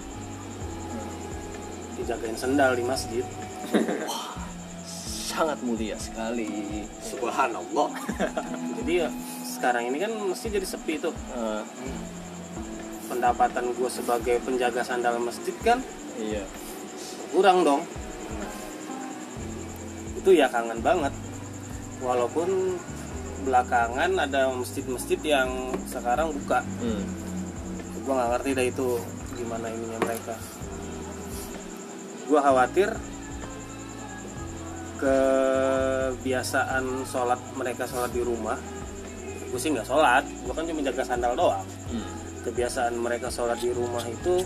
[1.96, 3.24] Dijagain sendal di masjid.
[5.32, 6.84] Sangat mulia sekali.
[7.00, 7.96] Subhanallah.
[8.80, 9.08] jadi ya
[9.48, 11.16] sekarang ini kan mesti jadi sepi tuh.
[11.32, 11.62] Eh,
[13.08, 15.80] pendapatan gue sebagai penjaga sandal masjid kan
[16.20, 16.44] iya.
[17.32, 17.88] kurang dong.
[20.20, 21.12] Itu ya kangen banget
[22.02, 22.76] walaupun
[23.42, 26.62] belakangan ada masjid-masjid yang sekarang buka.
[26.82, 27.02] Hmm.
[28.02, 28.88] gue nggak ngerti dah itu
[29.38, 30.34] gimana ininya mereka.
[32.26, 32.90] Gue khawatir
[34.98, 38.58] kebiasaan sholat mereka sholat di rumah
[39.52, 40.24] gue sih nggak sholat.
[40.42, 41.66] Gue kan cuma jaga sandal doang.
[41.92, 42.08] Hmm.
[42.42, 44.42] kebiasaan mereka sholat di rumah itu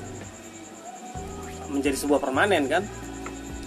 [1.72, 2.84] menjadi sebuah permanen kan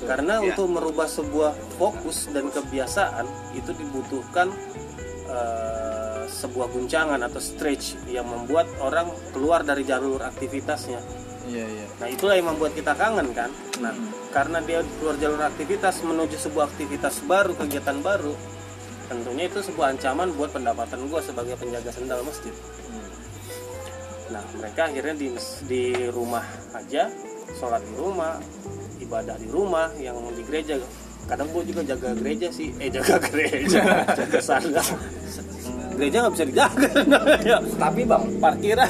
[0.07, 0.53] karena Iya.
[0.53, 4.51] untuk merubah sebuah fokus dan kebiasaan itu dibutuhkan
[5.29, 11.01] eh, sebuah guncangan atau stretch yang membuat orang keluar dari jalur aktivitasnya.
[11.49, 11.85] Iya iya.
[11.97, 13.49] nah itulah yang membuat kita kangen kan?
[13.81, 13.93] Nah
[14.29, 18.37] karena dia keluar jalur aktivitas menuju sebuah aktivitas baru kegiatan baru
[19.09, 22.53] tentunya itu sebuah ancaman buat pendapatan gue sebagai penjaga sendal masjid.
[24.29, 25.33] Nah, mereka akhirnya di
[25.65, 25.83] di
[26.13, 26.45] rumah
[26.77, 27.09] aja,
[27.55, 28.37] sholat di rumah,
[28.99, 30.77] ibadah di rumah, yang di gereja.
[31.25, 33.81] Kadang gue juga jaga gereja sih, eh jaga gereja,
[34.17, 34.87] jaga sandal.
[35.91, 36.89] Gereja nggak bisa dijaga,
[37.49, 37.57] ya.
[37.59, 38.87] Tapi bang, parkiran.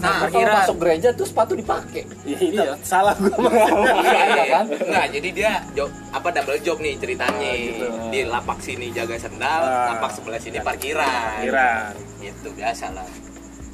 [0.00, 2.08] nah, kalau masuk gereja tuh sepatu dipakai.
[2.24, 3.28] Ya, itu salah gue.
[3.28, 4.64] Iya kan?
[4.64, 7.50] Enggak, jadi dia job apa double job nih ceritanya.
[7.52, 7.86] gitu.
[8.08, 9.94] Di lapak sini jaga sendal, Ah.
[9.94, 11.44] lapak sebelah sini parkiran.
[11.44, 11.92] Parkiran.
[12.24, 13.08] Itu biasa lah.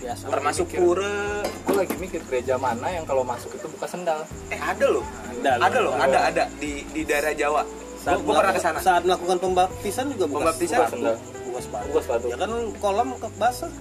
[0.03, 0.25] Biasa.
[0.29, 1.45] Termasuk pura.
[1.63, 4.25] Gue lagi mikir gereja mana yang kalau masuk itu buka sendal.
[4.49, 5.05] Eh ada loh.
[5.33, 7.63] Ada, Ada loh, ada ada di di daerah Jawa.
[7.97, 8.79] Saat, Gue pernah ke melakukan- sana.
[8.83, 10.77] saat melakukan pembaptisan juga buka Pembaptisan?
[10.77, 10.91] buka.
[10.91, 11.17] Sendal.
[11.47, 11.87] Buka sepatu.
[11.87, 12.25] Buka sepatu.
[12.27, 13.73] Ya kan kolam ke basah.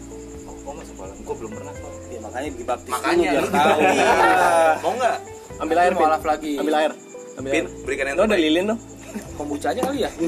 [0.61, 1.73] Oh masuk kolam, gue belum pernah.
[2.07, 3.79] Ya makanya dibaptis Makanya lu tahu.
[4.79, 5.17] Mau nggak?
[5.57, 5.99] Ambil air, Pin.
[5.99, 6.91] mualaf lagi Ambil air.
[7.33, 7.65] Ambil air.
[7.81, 8.45] Berikan yang Lo ada terbaik.
[8.47, 8.75] lilin lo?
[9.35, 10.09] kombucha aja kali ya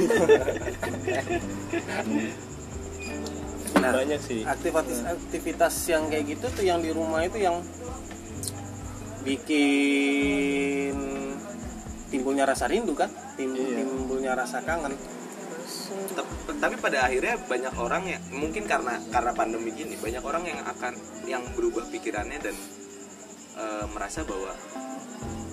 [3.73, 4.41] Nah, Banyak sih.
[4.43, 7.59] aktivitas aktivitas yang kayak gitu tuh yang di rumah itu yang
[9.23, 10.95] bikin
[12.07, 13.81] timbulnya rasa rindu kan Tim- Iya.
[13.81, 14.93] timbulnya rasa kangen
[16.53, 20.93] tapi pada akhirnya banyak orang yang mungkin karena karena pandemi gini banyak orang yang akan
[21.25, 22.55] yang berubah pikirannya dan
[23.55, 24.51] eh, merasa bahwa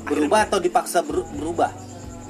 [0.05, 1.71] berubah atau dipaksa ber- berubah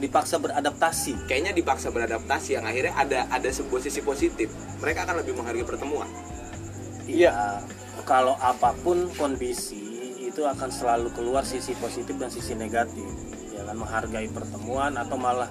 [0.00, 4.48] dipaksa beradaptasi kayaknya dipaksa beradaptasi yang akhirnya ada ada sebuah sisi positif
[4.80, 6.08] mereka akan lebih menghargai pertemuan
[7.10, 7.62] Iya.
[8.06, 13.06] Kalau apa pun kondisi itu akan selalu keluar sisi positif dan sisi negatif.
[13.52, 15.50] Ya kan menghargai pertemuan atau malah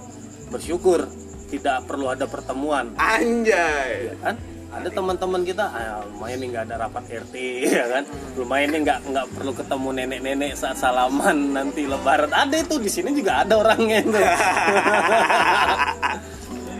[0.49, 1.05] bersyukur
[1.51, 2.95] tidak perlu ada pertemuan.
[2.95, 4.35] anjay Ya kan?
[4.69, 7.35] Ada teman-teman kita, ah, lumayan nih nggak ada rapat RT,
[7.81, 8.03] ya kan?
[8.37, 12.29] Lumayan nih nggak nggak perlu ketemu nenek-nenek saat salaman nanti Lebaran.
[12.29, 14.13] Ada itu di sini juga ada orangnya itu.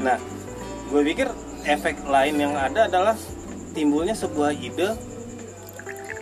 [0.06, 0.18] nah,
[0.94, 1.28] gue pikir
[1.66, 3.18] efek lain yang ada adalah
[3.74, 4.94] timbulnya sebuah ide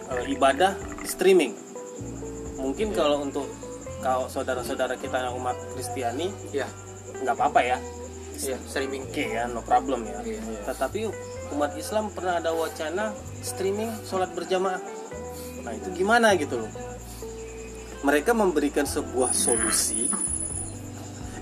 [0.08, 0.72] eh, ibadah
[1.04, 1.52] streaming.
[2.64, 3.44] Mungkin kalau untuk
[4.00, 6.68] kalau saudara-saudara kita yang umat Kristiani Iya,
[7.28, 7.78] nggak apa-apa ya,
[8.40, 9.04] iya, streaming.
[9.04, 10.24] oke ya, no problem ya.
[10.24, 10.40] Iya.
[10.64, 11.12] Tetapi
[11.54, 14.82] umat Islam pernah ada wacana streaming sholat berjamaah.
[15.64, 16.72] Nah itu gimana gitu loh?
[18.04, 20.08] Mereka memberikan sebuah solusi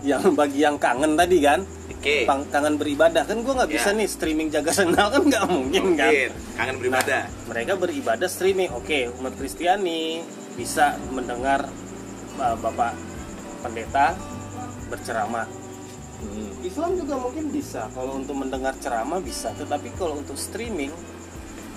[0.05, 3.97] yang bagi yang kangen tadi kan, oke Pang- kangen beribadah kan gue nggak bisa Ya.
[3.97, 6.13] nih streaming jaga sendal kan nggak mungkin kan.
[6.13, 8.69] mungkin kangen beribadah Mereka beribadah streaming.
[8.71, 10.21] Oke, umat Kristiani
[10.53, 11.65] bisa mendengar
[12.37, 12.93] uh, Bapak
[13.65, 14.13] pendeta
[14.87, 15.64] berceramah.
[16.23, 16.51] Hmm.
[16.63, 17.91] Islam juga mungkin bisa.
[17.91, 20.91] Kalau untuk mendengar ceramah bisa, tetapi kalau untuk streaming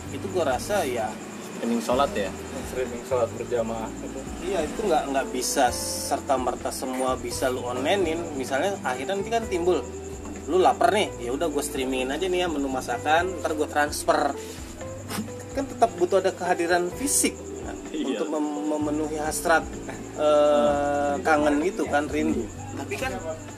[0.08, 1.12] itu gue rasa ya
[1.58, 2.30] Streaming sholat ya.
[2.70, 4.20] Streaming sholat berjamaah itu.
[4.46, 8.22] iya itu nggak nggak bisa serta merta semua bisa lu onlinein.
[8.38, 9.82] Misalnya akhirnya nanti kan timbul
[10.46, 14.32] lu lapar nih, ya udah gue streamingin aja nih ya menu masakan, ntar gue transfer.
[15.58, 17.34] Kan tetap butuh ada kehadiran fisik
[17.90, 18.04] Iya.
[18.14, 19.64] untuk mem- memenuhi hasrat
[20.14, 22.44] eh, kangen itu kan rindu.
[22.74, 23.12] tapi kan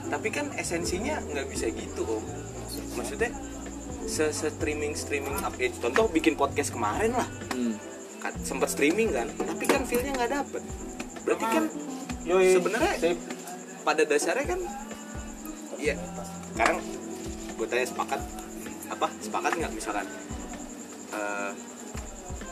[0.07, 2.23] tapi kan esensinya nggak bisa gitu om
[2.93, 3.29] maksudnya
[4.03, 7.75] se streaming streaming update contoh bikin podcast kemarin lah Hmm.
[8.17, 10.61] kan sempat streaming kan tapi kan feelnya nggak dapet
[11.21, 11.63] berarti kan
[12.25, 12.93] sebenarnya
[13.81, 14.59] pada dasarnya kan
[15.77, 15.95] iya
[16.51, 16.77] sekarang
[17.53, 18.21] gue tanya sepakat
[18.89, 20.05] apa sepakat nggak misalkan
[21.11, 21.51] eh,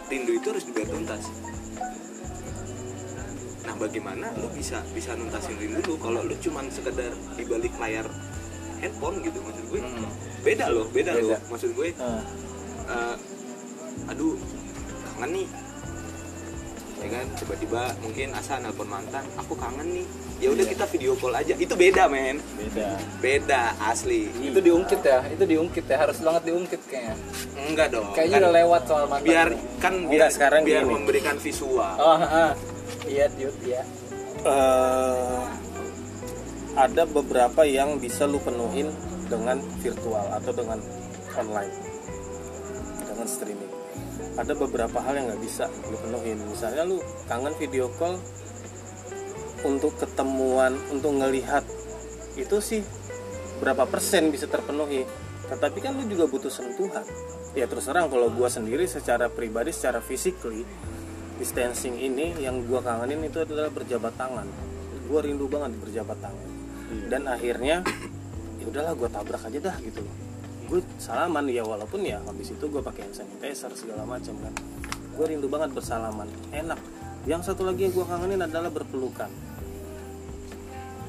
[0.08, 1.24] rindu itu harus dibayar tuntas
[3.70, 8.10] nah bagaimana lu bisa bisa nuntasin rindu lu kalau lu cuman sekedar di balik layar
[8.82, 10.10] handphone gitu maksud gue Hmm.
[10.42, 11.38] beda loh beda, Beda.
[11.38, 12.26] loh maksud gue Ah.
[12.90, 13.16] eh,
[14.10, 14.34] aduh
[15.14, 15.48] kangen nih
[17.00, 20.06] ya kan tiba-tiba mungkin asa nelpon mantan aku kangen nih
[20.40, 22.90] ya udah kita video call aja itu beda men Beda.
[23.22, 27.16] beda asli Itu diungkit ya, itu diungkit ya, harus banget diungkit kayaknya.
[27.62, 29.28] enggak dong Kayaknya Kan udah lewat soal mantan.
[29.28, 30.92] biar kan Enggak, biar sekarang biar gini.
[30.92, 32.52] memberikan visual Oh, ah.
[33.10, 33.82] Iya, Yud, iya.
[34.46, 35.42] eh,
[36.78, 38.94] ada beberapa yang bisa lu penuhin
[39.26, 40.78] dengan virtual atau dengan
[41.34, 41.74] online
[43.02, 43.74] dengan streaming.
[44.38, 46.38] Ada beberapa hal yang nggak bisa lu penuhin.
[46.48, 48.22] Misalnya lu kangen video call
[49.66, 51.66] untuk ketemuan untuk ngelihat
[52.38, 52.86] itu sih
[53.58, 55.04] berapa persen bisa terpenuhi.
[55.50, 57.04] Tetapi kan lu juga butuh sentuhan.
[57.58, 60.62] Ya terus terang kalau gua sendiri secara pribadi secara physically
[61.40, 64.46] distancing ini yang gua kangenin itu adalah berjabat tangan.
[65.08, 66.48] Gua rindu banget berjabat tangan.
[67.08, 67.82] Dan akhirnya
[68.60, 70.16] ya udahlah gua tabrak aja dah gitu loh.
[70.70, 74.54] Gue salaman ya walaupun ya habis itu gue pakai hand sanitizer segala macam kan.
[75.18, 76.30] Gue rindu banget bersalaman.
[76.54, 76.78] Enak.
[77.26, 79.34] Yang satu lagi yang gue kangenin adalah berpelukan.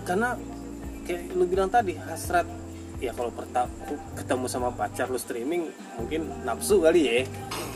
[0.09, 0.41] Karena
[1.05, 2.49] kayak lu bilang tadi hasrat
[3.01, 3.73] ya kalau pertama
[4.13, 7.13] ketemu sama pacar lu streaming mungkin nafsu kali ya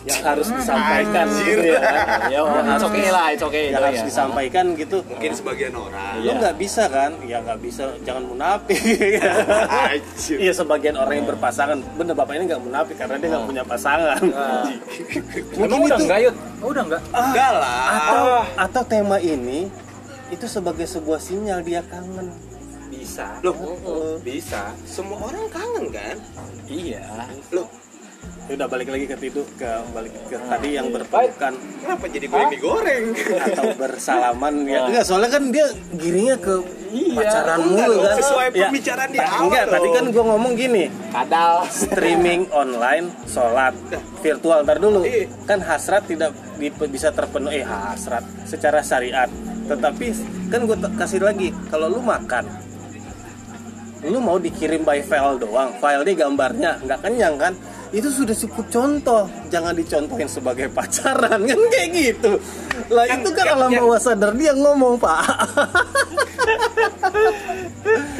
[0.04, 1.80] yang harus disampaikan gitu ya.
[2.34, 4.06] Ya Yang it's okay lah it's okay yang itu harus ya.
[4.12, 4.98] disampaikan gitu.
[5.08, 6.12] Mungkin sebagian orang.
[6.20, 7.16] Lu nggak bisa kan?
[7.24, 7.82] Ya nggak bisa.
[8.04, 8.80] Jangan munafik.
[10.34, 11.80] Iya sebagian orang yang berpasangan.
[11.96, 14.20] Bener bapak ini nggak munafik karena dia nggak punya pasangan.
[15.56, 16.04] Mungkin udah itu.
[16.04, 16.18] enggak
[16.60, 17.84] oh, udah enggak enggak lah.
[17.96, 18.24] atau
[18.60, 19.72] atau tema ini
[20.28, 22.32] itu sebagai sebuah sinyal dia kangen
[23.14, 23.38] bisa.
[23.46, 23.54] Loh
[24.18, 24.62] bisa.
[24.82, 26.16] Semua orang kangen kan?
[26.66, 27.06] Iya.
[27.54, 27.70] Loh.
[28.44, 31.54] Ya udah balik lagi ke tidur ke balik ke tadi yang berpelukan.
[31.54, 34.84] Kenapa jadi gue yang digoreng atau bersalaman ya?
[34.84, 36.54] Enggak soalnya kan dia giringnya ke
[37.14, 38.16] pacaran enggak mulu kan?
[38.18, 40.84] sesuai Ya, pembicaraan di ta- awal enggak tadi kan gua ngomong gini.
[41.08, 41.54] Kadal.
[41.70, 43.72] Streaming online sholat.
[44.20, 45.06] Virtual ntar dulu.
[45.06, 45.30] Iya.
[45.46, 47.60] kan hasrat tidak di- bisa terpenuhi.
[47.60, 49.30] Eh hasrat secara syariat.
[49.64, 50.06] Tetapi
[50.50, 52.44] kan gue kasih lagi kalau lu makan
[54.04, 57.52] lu mau dikirim by file doang file dia gambarnya nggak kenyang kan?
[57.88, 59.24] Itu sudah cukup contoh.
[59.48, 61.58] Jangan dicontohin sebagai pacaran kan?
[61.72, 62.32] Kayak gitu.
[62.90, 65.22] Lah itu kan alam bawah sadar dia ngomong pak.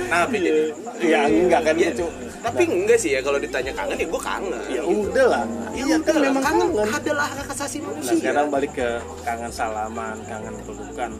[0.09, 0.70] Nah jadi
[1.03, 1.75] ya enggak kan?
[1.77, 1.90] Iya.
[1.92, 2.07] gitu
[2.44, 4.61] tapi enggak sih ya kalau ditanya kangen ya gue kangen.
[4.68, 6.92] Ya udah lah iya kan memang kangen kangen.
[6.92, 8.14] adalah hak asasi Nah manusia.
[8.20, 8.88] sekarang balik ke
[9.25, 11.11] kangen salaman, kangen pelukan.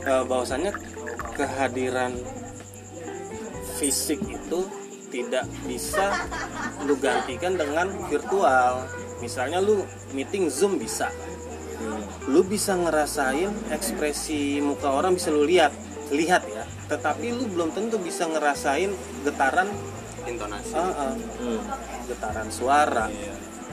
[0.00, 0.72] Eh, bahwasannya
[1.38, 2.12] kehadiran
[3.80, 4.68] fisik itu
[5.08, 6.28] tidak bisa
[6.84, 8.84] lu gantikan dengan virtual.
[9.24, 11.08] Misalnya lu meeting Zoom bisa.
[12.28, 15.72] Lu bisa ngerasain ekspresi muka orang bisa lu lihat,
[16.12, 16.68] lihat ya.
[16.92, 18.92] Tetapi lu belum tentu bisa ngerasain
[19.24, 19.66] getaran
[20.28, 21.14] intonasi ah, ah,
[22.06, 23.08] getaran suara.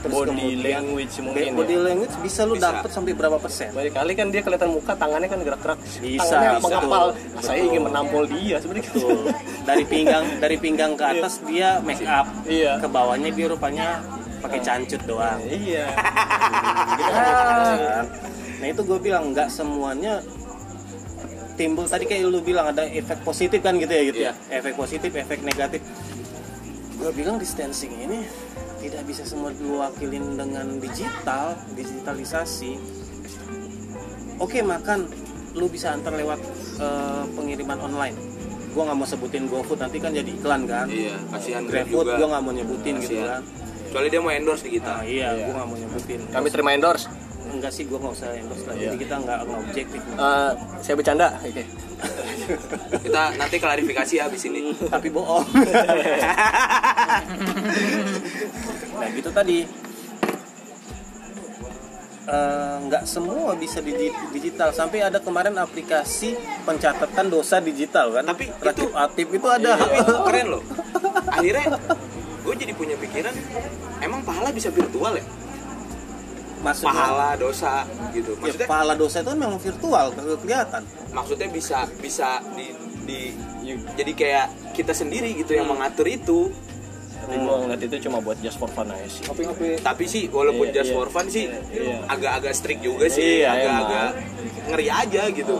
[0.07, 1.81] Terus body kemudian- language mungkin body ya.
[1.83, 2.65] language bisa lu Bisa.
[2.65, 3.69] dapet sampai berapa persen?
[3.71, 6.65] Banyak kali kan dia kelihatan muka tangannya kan gerak-gerak Bisa, tangannya bisa.
[6.65, 7.41] mengepal Betul.
[7.41, 9.07] saya ingin menampol dia sebenarnya gitu
[9.61, 12.79] dari pinggang dari pinggang ke atas dia make up, Iya.
[12.79, 13.87] ke bawahnya dia rupanya
[14.37, 15.39] pakai cancut doang.
[15.43, 15.85] iya?
[18.57, 20.17] Nah itu gue bilang nggak semuanya
[21.53, 25.09] timbul tadi kayak lu bilang ada efek positif kan gitu ya gitu ya efek positif
[25.09, 25.81] efek negatif
[26.95, 28.21] gue bilang distancing ini
[28.87, 32.79] tidak bisa semua diwakilin dengan digital digitalisasi.
[34.37, 35.03] Oke makan.
[35.53, 36.39] Lu bisa antar lewat
[36.77, 38.15] eh, pengiriman online.
[38.71, 40.85] Gue nggak mau sebutin GoFood nanti kan jadi iklan kan?
[40.87, 43.27] Iya kasihan Grab GrabFood juga gue nggak mau nyebutin gitu Kasihan.
[43.27, 43.41] kan?
[43.87, 44.93] Soalnya dia mau endorse di kita.
[44.93, 46.19] Nah, iya, gue nggak mau nyebutin.
[46.29, 47.05] Kami terima endorse?
[47.47, 48.83] Enggak sih gue nggak usah endorse lah Iya.
[48.85, 50.01] jadi kita nggak nggak objektif.
[50.05, 51.27] Eh, saya bercanda.
[51.41, 51.63] Oke
[53.03, 54.71] kita nanti klarifikasi habis ini.
[54.75, 55.45] Tapi bohong.
[58.97, 59.65] Nah gitu tadi.
[62.27, 63.95] Eh, nggak semua bisa di
[64.35, 64.75] digital.
[64.75, 66.35] Sampai ada kemarin aplikasi
[66.67, 68.27] pencatatan dosa digital kan?
[68.27, 69.79] Tapi Rakib itu- Atip itu ada.
[69.79, 70.63] Iya, keren loh.
[71.31, 71.79] Akhirnya
[72.47, 73.35] gue jadi punya pikiran
[73.99, 75.25] emang pahala bisa virtual ya
[76.61, 77.73] maksudnya pahala dosa
[78.11, 78.31] gitu.
[78.33, 80.81] Ya, maksudnya pahala dosa itu kan memang virtual kagak kelihatan.
[81.13, 82.65] Maksudnya bisa bisa di,
[83.05, 83.19] di
[83.93, 86.49] jadi kayak kita sendiri gitu yang mengatur itu.
[87.17, 89.23] Tapi gua ngeliat itu cuma buat just for fun aja sih.
[89.83, 90.97] Tapi sih walaupun Iya, just iya.
[90.97, 92.07] for fun sih Iya.
[92.07, 94.09] agak-agak strict juga sih Iya, agak-agak
[94.71, 95.55] ngeri aja gitu.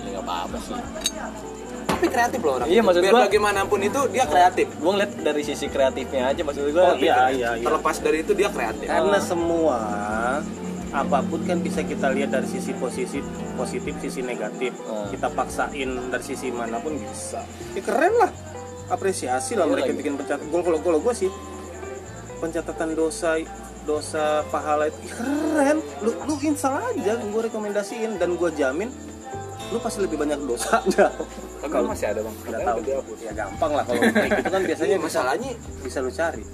[0.00, 0.78] Ya nggak apa-apa sih
[1.96, 2.86] tapi kreatif loh orang Iya, itu.
[2.86, 4.66] maksud biar gua- bagaimanapun itu dia kreatif.
[4.74, 8.32] Gue ngeliat dari sisi kreatifnya aja maksud gue oh iya iya iya terlepas dari itu
[8.32, 8.84] dia kreatif.
[8.84, 9.78] Karena semua
[10.88, 13.18] apa pun kan bisa kita lihat dari sisi posisi
[13.54, 14.72] positif sisi negatif.
[14.80, 15.08] Hmm.
[15.08, 17.40] kita paksain dari sisi mana pun bisa.
[17.72, 18.30] Ya keren lah.
[18.86, 19.98] Apresiasi lah Iya mereka lagi.
[19.98, 21.30] bikin pencatatan gua kalau gue sih
[22.36, 23.40] pencatatan dosa
[23.82, 25.78] dosa pahala itu keren.
[26.00, 28.90] Lu lu install aja gue rekomendasiin dan gue jamin
[29.72, 31.06] lu pasti lebih banyak dosanya.
[31.66, 32.36] Kalau masih ada bang.
[32.46, 32.78] Nggak tahu.
[33.22, 35.50] ya gampang lah kalau kayak gitu kan biasanya Iya, masalahnya
[35.82, 36.44] bisa lu cari.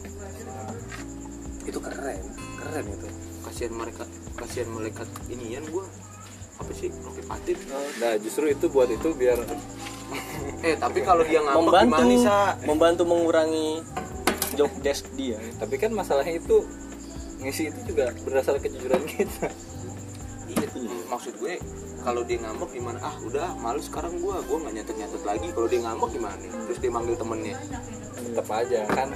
[1.68, 2.22] Itu keren
[2.58, 3.08] keren itu.
[3.44, 4.04] Kasihan mereka
[4.40, 5.84] kasihan malaikat inian gua.
[6.58, 6.88] Apa sih?
[6.88, 7.58] Rocky Patit
[8.00, 9.38] nah justru itu buat itu biar
[10.66, 12.36] eh tapi kalau dia ngambek membantu gimana
[12.68, 13.68] membantu mengurangi
[14.56, 15.36] job desk dia.
[15.60, 16.64] Tapi kan masalahnya itu
[17.42, 19.50] ngisi itu juga berdasar kejujuran kita
[20.70, 20.94] iya.
[21.10, 21.54] Maksud gue
[22.02, 22.98] kalau dia ngambek gimana?
[23.02, 24.42] Ah udah malu sekarang gua.
[24.46, 25.48] Gua nggak nyatet nyatet lagi.
[25.54, 26.50] Kalau dia ngambek gimana nih?
[26.70, 27.56] Terus dia manggil temennya.
[28.18, 29.08] Tetap aja kan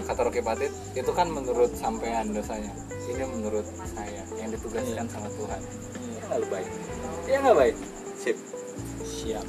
[0.00, 2.72] kata Rocky Patit itu kan menurut sampean dosanya
[3.10, 5.60] ini menurut saya yang ditugaskan sama Tuhan.
[6.14, 6.68] Ya nggak baik.
[7.26, 7.76] Ya nggak baik.
[8.14, 8.36] Sip.
[9.02, 9.46] Siap.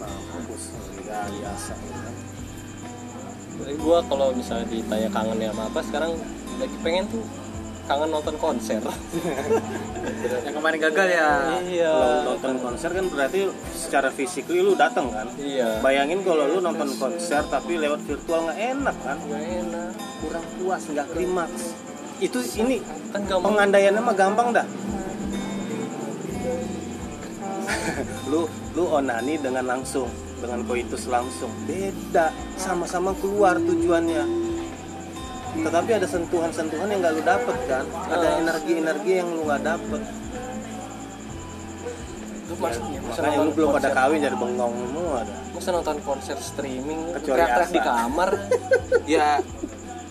[0.00, 1.72] Mampus nggak biasa.
[3.60, 6.12] Jadi gua kalau misalnya ditanya kangen ya sama apa sekarang
[6.58, 7.24] lagi pengen tuh
[7.88, 8.82] kangen nonton konser.
[10.46, 11.28] Yang kemarin gagal ya?
[11.64, 11.92] Iya.
[11.92, 13.40] Kalau nonton konser kan berarti
[13.72, 15.28] secara fisik lu datang kan?
[15.36, 15.80] Iya.
[15.84, 19.16] Bayangin kalau lu nonton konser tapi lewat virtual nggak enak kan?
[19.28, 19.92] Gak enak.
[20.20, 21.62] Kurang puas nggak klimaks.
[22.20, 24.66] Itu ini kan gampang pengandaiannya mah gampang dah.
[28.28, 30.08] Lu lu onani dengan langsung
[30.40, 31.52] dengan koitus langsung.
[31.68, 34.39] Beda sama-sama keluar tujuannya
[35.60, 37.84] tetapi ada sentuhan-sentuhan yang gak lu dapet kan?
[38.06, 38.40] Ada Ah.
[38.40, 40.02] energi-energi yang lu nggak dapet.
[42.50, 45.34] Lu masa makanya lu belum pada kawin jadi bengong semua ada.
[45.54, 48.30] Masa nonton konser streaming Kecuali teriak-teriak di kamar.
[49.06, 49.42] Ya.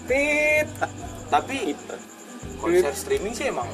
[0.05, 0.67] Tit
[1.29, 1.77] tapi
[2.57, 3.69] konser streaming sih emang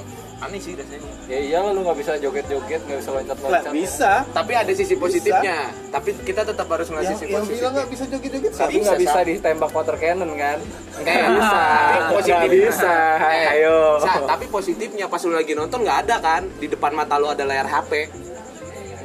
[0.46, 4.52] aneh sih rasanya ya iyalah lu nggak bisa joget-joget nggak bisa nggak loncat-loncat bisa tapi
[4.54, 5.58] ada sisi positifnya
[5.90, 8.84] tapi kita tetap harus ngasih yang, sisi yang positifnya bilang nggak bisa joget-joget tapi Bisa,
[8.84, 9.26] nggak bisa Sa.
[9.26, 10.60] ditembak water cannon kan
[10.96, 11.60] Eh, bisa.
[11.92, 12.96] Tapi positif Nggak bisa.
[13.20, 13.78] Eh, Ayo.
[14.00, 17.44] Sa, tapi positifnya pas lu lagi nonton nggak ada kan di depan mata lu ada
[17.44, 17.92] layar HP.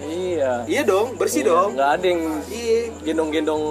[0.03, 1.75] iya Iya dong, bersih dong.
[1.75, 2.81] nggak ada yang Iya.
[3.03, 3.63] gendong-gendong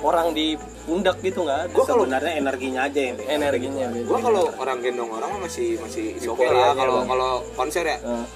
[0.00, 0.54] orang di
[0.86, 4.06] pundak gitu nggak ada Gua kalau sebenarnya energinya aja yang energinya beda.
[4.06, 7.98] gua kalau orang gendong orang mah masih masih oke Euforianya, lah kalau kalau konser ya.
[8.00, 8.26] Nah,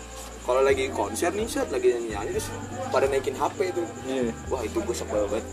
[0.40, 2.48] Kalau lagi konser nih set lagi nyanyi nyanyi terus
[2.88, 3.82] pada naikin HP itu.
[4.04, 5.46] iya Wah itu gue sebel banget.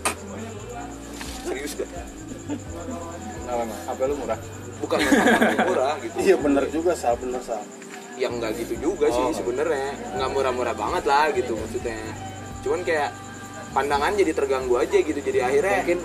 [1.43, 1.89] Serius gak?
[2.47, 3.79] Kenapa emang?
[3.85, 4.39] HP lu murah
[4.77, 6.15] Bukan masalah murah gitu.
[6.19, 7.61] iya bener juga sah bener sah
[8.15, 9.29] yang nggak gitu juga sih Oh.
[9.31, 11.97] sebenarnya nggak murah-murah banget lah gitu maksudnya
[12.61, 13.09] cuman kayak
[13.69, 15.99] pandangan jadi terganggu aja gitu jadi akhirnya mungkin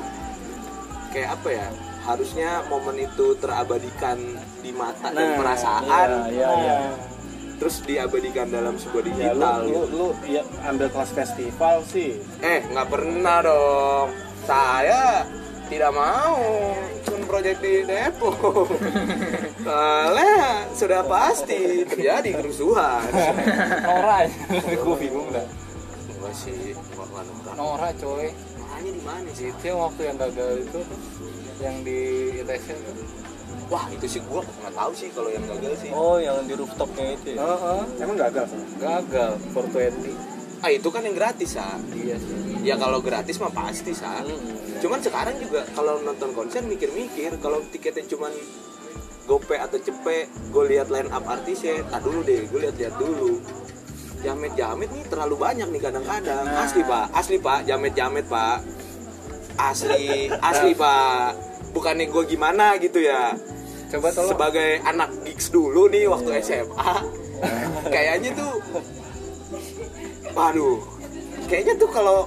[1.13, 1.69] kayak apa ya
[2.03, 4.19] harusnya momen itu terabadikan
[4.59, 6.09] di mata dan Nah, perasaan.
[6.33, 6.79] iya iya
[7.63, 9.87] terus diabadikan dalam sebuah ya lu digital lu, gitu.
[9.95, 12.19] lu ya ambil kelas festival sih.
[12.43, 14.09] Eh nggak pernah dong.
[14.43, 15.23] Saya
[15.71, 16.43] tidak mau
[17.07, 18.67] sun project di Depok
[19.65, 23.07] soalnya sudah pasti terjadi kerusuhan.
[23.87, 24.27] Nora
[24.83, 25.47] gue bingung dah.
[26.19, 28.27] Enggak sih enggak enggak enggak Nora coy
[28.83, 29.47] Makanya di mana sih?
[29.55, 30.81] itu yang waktu yang gagal itu
[31.63, 32.01] yang di
[32.43, 33.07] ITC tuh
[33.71, 35.91] Wah itu sih gua nggak tahu sih kalau yang gagal sih.
[35.95, 41.03] oh yang di rooftopnya itu ya Heeh, emang gagal sih gagal 420 Ah itu kan
[41.07, 41.79] yang gratis ah.
[41.95, 44.23] iya sih Ya kalau gratis mah pasti sah.
[44.23, 44.39] Hmm.
[44.79, 48.31] Cuman sekarang juga kalau nonton konser mikir-mikir kalau tiketnya cuman
[49.27, 53.43] gope atau cepe, gue lihat line up artisnya, tak dulu deh, gue lihat-lihat dulu.
[54.23, 56.47] Jamet-jamet nih terlalu banyak nih kadang-kadang.
[56.47, 58.63] Asli pak, asli pak, jamet-jamet pak.
[59.59, 61.35] Asli, asli pak.
[61.75, 63.35] Bukannya gue gimana gitu ya.
[63.93, 64.33] coba tolong.
[64.33, 66.93] Sebagai anak gigs dulu nih waktu SMA
[67.93, 68.57] kayaknya tuh
[70.33, 70.81] waduh.
[71.45, 72.25] Kayaknya tuh kalau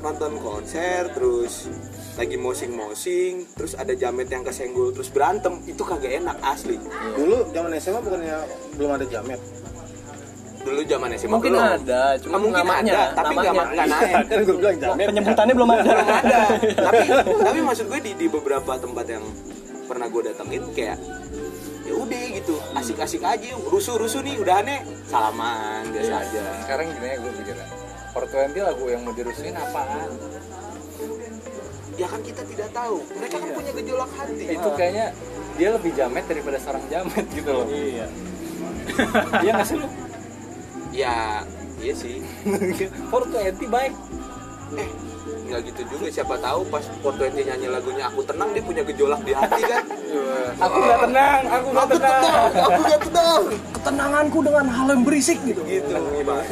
[0.00, 1.68] nonton konser terus
[2.16, 6.80] lagi mosing-mosing terus ada jamet yang kesenggol terus berantem itu kagak enak asli.
[7.20, 8.36] Dulu zaman SMA bukannya
[8.80, 9.40] belum ada jamet
[10.68, 11.74] dulu zaman SMA mungkin belum.
[11.80, 13.72] ada Ah, cuma mungkin namanya ada tapi nggak namanya.
[13.72, 15.06] nggak naik kan gue bilang jamet.
[15.08, 15.82] Penyebutannya belum ada.
[15.82, 16.40] Belum ada.
[16.86, 17.02] Tapi
[17.40, 19.24] tapi maksud gue di di beberapa tempat yang
[19.84, 20.96] pernah gue datengin kayak
[21.82, 24.78] ya udah gitu asik-asik aja rusuh-rusuh nih udah aneh
[25.08, 26.42] salaman biasa aja.
[26.62, 27.66] Sekarang gini ya gue pikirnya?
[28.12, 30.10] 420 lagu yang mau dirusuhin apaan?
[31.94, 33.02] Ya kan kita tidak tahu.
[33.10, 34.44] Mereka kan punya gejolak hati.
[34.48, 35.06] Itu kayaknya
[35.56, 37.66] dia lebih jamet daripada seorang jamet gitu loh.
[37.66, 38.06] Iya.
[39.40, 39.86] Iya nggak sih lu
[40.98, 41.46] ya
[41.78, 42.18] iya sih.
[43.14, 43.92] 420 baik.
[44.74, 44.90] Eh
[45.48, 49.32] nggak gitu juga siapa tahu pas 420 nyanyi lagunya aku tenang dia punya gejolak di
[49.32, 49.84] hati kan?
[50.58, 52.22] Aku nggak tenang aku nggak tenang.
[52.24, 53.42] tenang aku nggak tenang.
[53.78, 55.62] Ketenanganku dengan hal yang berisik gitu.
[55.62, 56.42] Gitu gimana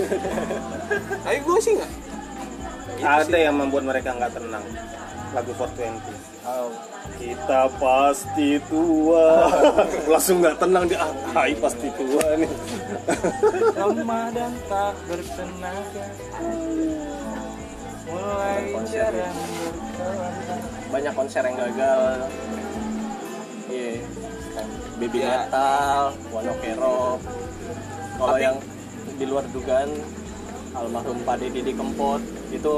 [1.26, 1.90] tapi gue sih nggak.
[2.96, 3.44] Gitu ada sih.
[3.44, 4.64] yang membuat mereka nggak tenang
[5.34, 6.35] lagu 420
[7.16, 9.48] kita pasti tua.
[10.12, 12.50] Langsung nggak tenang di ah hai pasti tua nih.
[13.80, 16.06] Lemah dan tak bertenaga.
[18.06, 22.30] Mulai jarang berkelana banyak konser yang gagal.
[23.66, 23.92] Iya.
[24.96, 25.28] Baby Iya.
[25.28, 26.00] metal
[26.32, 27.20] one ok rock
[28.16, 28.56] kalau yang
[29.20, 29.90] di luar dugaan
[30.76, 32.20] almarhum Pak Deddy di Kempot
[32.52, 32.74] itu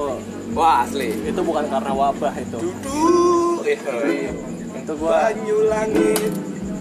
[0.55, 1.11] wah asli.
[1.27, 2.59] itu bukan karena wabah itu.
[2.59, 3.67] Duduk.
[3.67, 4.31] Eh, eh.
[4.79, 6.33] itu gua banyu langit.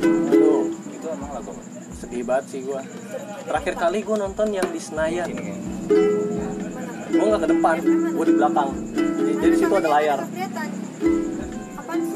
[0.05, 1.51] Aduh itu emang lagu
[1.97, 2.81] sedih banget sih gua.
[3.49, 5.29] Terakhir kali gua nonton yang di Senayan.
[7.11, 7.75] Gua nggak ke depan
[8.13, 8.69] gua di belakang.
[8.93, 10.19] Jadi, jadi situ ada layar.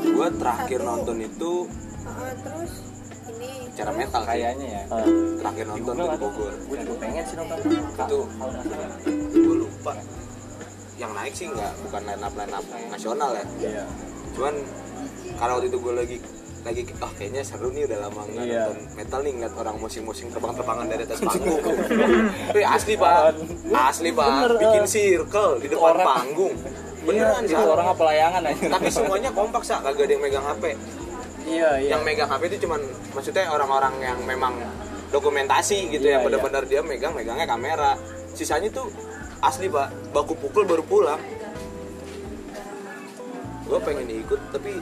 [0.02, 2.91] Gue terakhir nonton itu Heeh, terus
[3.72, 4.28] ini cara metal sih.
[4.28, 4.84] kayaknya ya.
[4.86, 5.06] Ah,
[5.40, 6.18] terakhir nonton di.
[6.18, 6.54] Bogor.
[6.62, 7.58] Gua juga pengen sih nonton.
[7.64, 8.20] Itu.
[8.30, 8.52] Kalau
[9.32, 9.92] gue lupa.
[10.94, 13.46] Yang naik sih nggak bukan line up line up nasional ya.
[13.60, 13.84] Iya.
[14.32, 14.54] Cuman
[15.34, 16.18] karena waktu itu gue lagi
[16.62, 18.64] lagi oh kayaknya seru nih udah lama nggak Iya.
[18.70, 21.62] nonton metal nih ngeliat orang musing-musing terbang-terbangan dari atas panggung.
[22.52, 23.34] Tapi asli pak.
[23.72, 24.28] Asli pak.
[24.28, 24.90] Bener, bikin eh.
[24.90, 26.56] circle di depan orang- panggung.
[27.02, 27.66] Beneran itu Sa.
[27.66, 29.82] orang apa layangan aja tapi semuanya kompak sa.
[29.82, 30.64] Kagak ada yang megang hp
[31.48, 31.90] iya iya.
[31.98, 32.82] Yang megang hp itu cuman
[33.14, 34.54] maksudnya orang-orang yang memang
[35.12, 38.00] dokumentasi gitu Iya, ya benar-benar dia megang megangnya kamera.
[38.32, 38.88] Sisanya tuh
[39.44, 39.92] asli pak.
[40.16, 41.22] Baku pukul baru pulang.
[43.68, 44.80] Gue pengen ikut tapi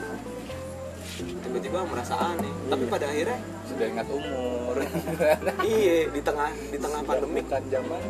[1.46, 2.52] tiba-tiba merasa aneh.
[2.70, 4.76] Tapi pada akhirnya sudah ingat umur.
[5.66, 7.42] Iya di tengah di tengah pandemi.
[7.42, 8.02] bukan zaman.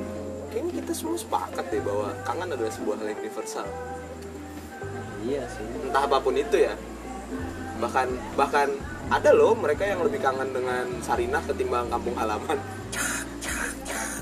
[0.50, 3.68] Kayaknya kita semua sepakat deh bahwa kangen adalah sebuah hal universal
[5.26, 5.64] iya sih.
[5.86, 6.74] Entah apa pun itu ya
[7.80, 8.68] bahkan bahkan
[9.10, 12.58] ada loh mereka yang lebih kangen dengan Sarinah ketimbang kampung halaman.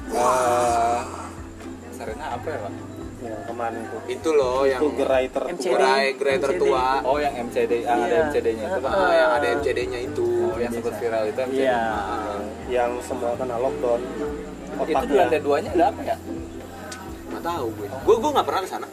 [0.08, 1.00] Eh,
[1.92, 2.72] Sarina apa ya pak?
[3.18, 5.74] Yang kemarin tuh itu loh yang itu gerai tertua.
[5.74, 6.84] Gerai gerai tertua.
[7.02, 8.18] Oh yang MCD ah, ada Iya.
[8.30, 10.28] MCD-nya itu kan Ah, yang ada MCD-nya itu.
[10.48, 11.82] Oh yang sempat viral itu MCD iya.
[12.70, 14.00] Yang semua kena lockdown.
[14.00, 15.18] Itu di otaknya.
[15.18, 16.16] lantai duanya ada apa ya?
[17.28, 17.86] Nggak tahu gue.
[18.06, 18.88] Gue gue nggak pernah ke sana.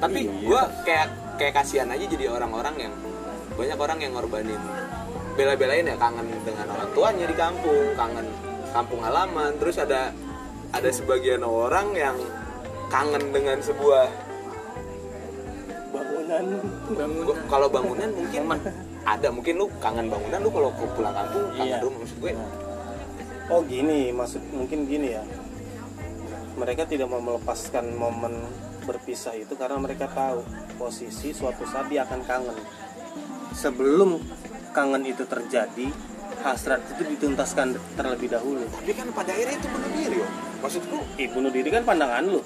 [0.00, 0.32] Tapi Iya.
[0.42, 2.94] gue kayak kayak kasihan aja jadi orang-orang yang
[3.52, 4.62] banyak orang yang ngorbanin
[5.32, 8.26] bela-belain ya kangen dengan orang tuanya di kampung kangen
[8.72, 9.52] kampung halaman.
[9.60, 10.12] Terus ada
[10.72, 12.16] ada sebagian orang yang
[12.88, 14.08] kangen dengan sebuah
[15.92, 16.44] bangunan.
[17.24, 18.42] Gua- kalau bangunan mungkin
[19.02, 21.78] ada mungkin lu kangen bangunan lu kalau ke pulang kampung kangen Iya.
[21.84, 22.32] rumah maksud gue.
[23.50, 25.24] Oh gini maksud mungkin gini ya.
[26.52, 28.36] Mereka tidak mau melepaskan momen
[28.84, 30.42] berpisah itu karena mereka tahu
[30.76, 32.56] posisi suatu saat dia akan kangen
[33.54, 34.20] sebelum
[34.72, 35.92] kangen itu terjadi
[36.42, 38.66] hasrat itu dituntaskan terlebih dahulu.
[38.66, 40.28] Tapi kan pada akhirnya itu bunuh diri yo
[40.62, 42.42] maksudku Ih, bunuh diri kan pandangan lu.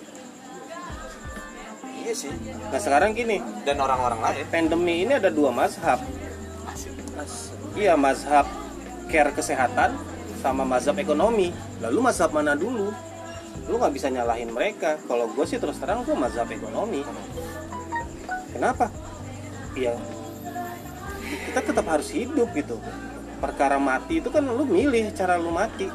[2.05, 2.31] iya sih.
[2.71, 3.43] Nah sekarang gini.
[3.67, 4.45] Dan orang-orang lain.
[4.53, 5.99] Pandemi ini ada dua mazhab.
[7.75, 8.47] Iya mazhab
[9.11, 9.97] care kesehatan
[10.39, 11.51] sama mazhab ekonomi.
[11.83, 12.93] Lalu mazhab mana dulu?
[13.67, 15.01] Lu nggak bisa nyalahin mereka.
[15.09, 17.03] Kalau gue sih terus terang gue mazhab ekonomi.
[18.55, 18.87] Kenapa?
[19.75, 19.99] Iya
[21.27, 22.79] kita tetap harus hidup gitu
[23.43, 25.91] perkara mati itu kan lu milih cara lu mati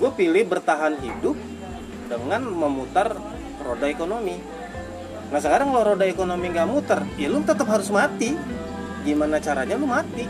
[0.00, 1.36] gue pilih bertahan hidup
[2.10, 3.14] dengan memutar
[3.62, 4.60] roda ekonomi
[5.30, 8.34] Nah sekarang kalau roda ekonomi nggak muter, ya lu tetap harus mati.
[9.06, 10.26] Gimana caranya lu mati?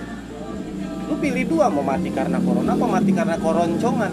[1.09, 4.12] Lu pilih dua, mau mati karena corona apa mati karena koroncongan?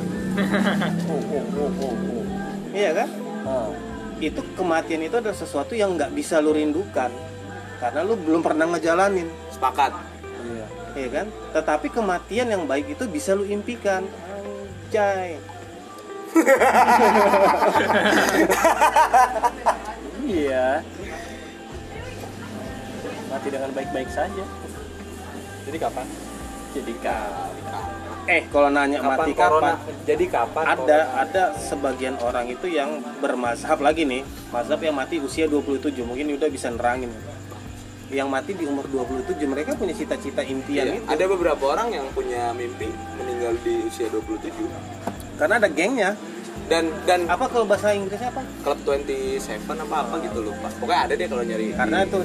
[1.11, 2.23] oh oh oh oh, oh.
[2.71, 3.09] Iya kan?
[3.43, 3.69] Ah,
[4.17, 7.11] Itu kematian itu adalah sesuatu yang nggak bisa lu rindukan
[7.77, 9.93] karena lu belum pernah ngejalanin, sepakat.
[10.41, 10.65] Iya.
[10.97, 11.29] Iya kan?
[11.53, 14.01] Tetapi kematian yang baik itu bisa lu impikan.
[14.87, 15.35] Anjay.
[20.25, 20.81] iya.
[23.29, 24.41] Mati dengan baik-baik saja.
[25.69, 26.07] Jadi kapan?
[26.73, 27.53] Jadi kapan?
[28.27, 29.79] Eh, kalau nanya kapan mati corona?
[29.79, 30.03] kapan?
[30.03, 31.23] jadi kapan ada corona?
[31.23, 34.27] ada sebagian orang itu yang bermazhab lagi nih.
[34.51, 37.07] Mazhab yang mati usia 27 mungkin udah bisa nerangin
[38.07, 41.07] yang mati di umur 27 mereka punya cita-cita impian Iya, itu.
[41.11, 42.87] Ada beberapa orang yang punya mimpi
[43.19, 44.47] meninggal di usia 27
[45.37, 46.11] karena ada gengnya.
[46.67, 48.43] Dan dan apa kalau bahasa Inggrisnya apa?
[48.59, 49.39] Klub 27
[49.71, 50.67] apa apa gitu lupa.
[50.83, 52.17] Pokoknya ada deh kalau nyari karena di itu.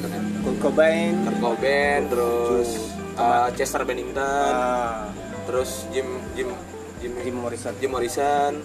[0.43, 2.68] Kurt Cobain Kurt Cobain terus
[3.14, 4.18] uh, Chester Bennington
[4.51, 5.07] ah,
[5.47, 6.51] terus Jim Jim
[6.99, 7.70] Jim Jim Morrison.
[7.78, 8.59] Jim Morrison.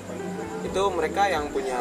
[0.65, 1.77] Itu mereka yang punya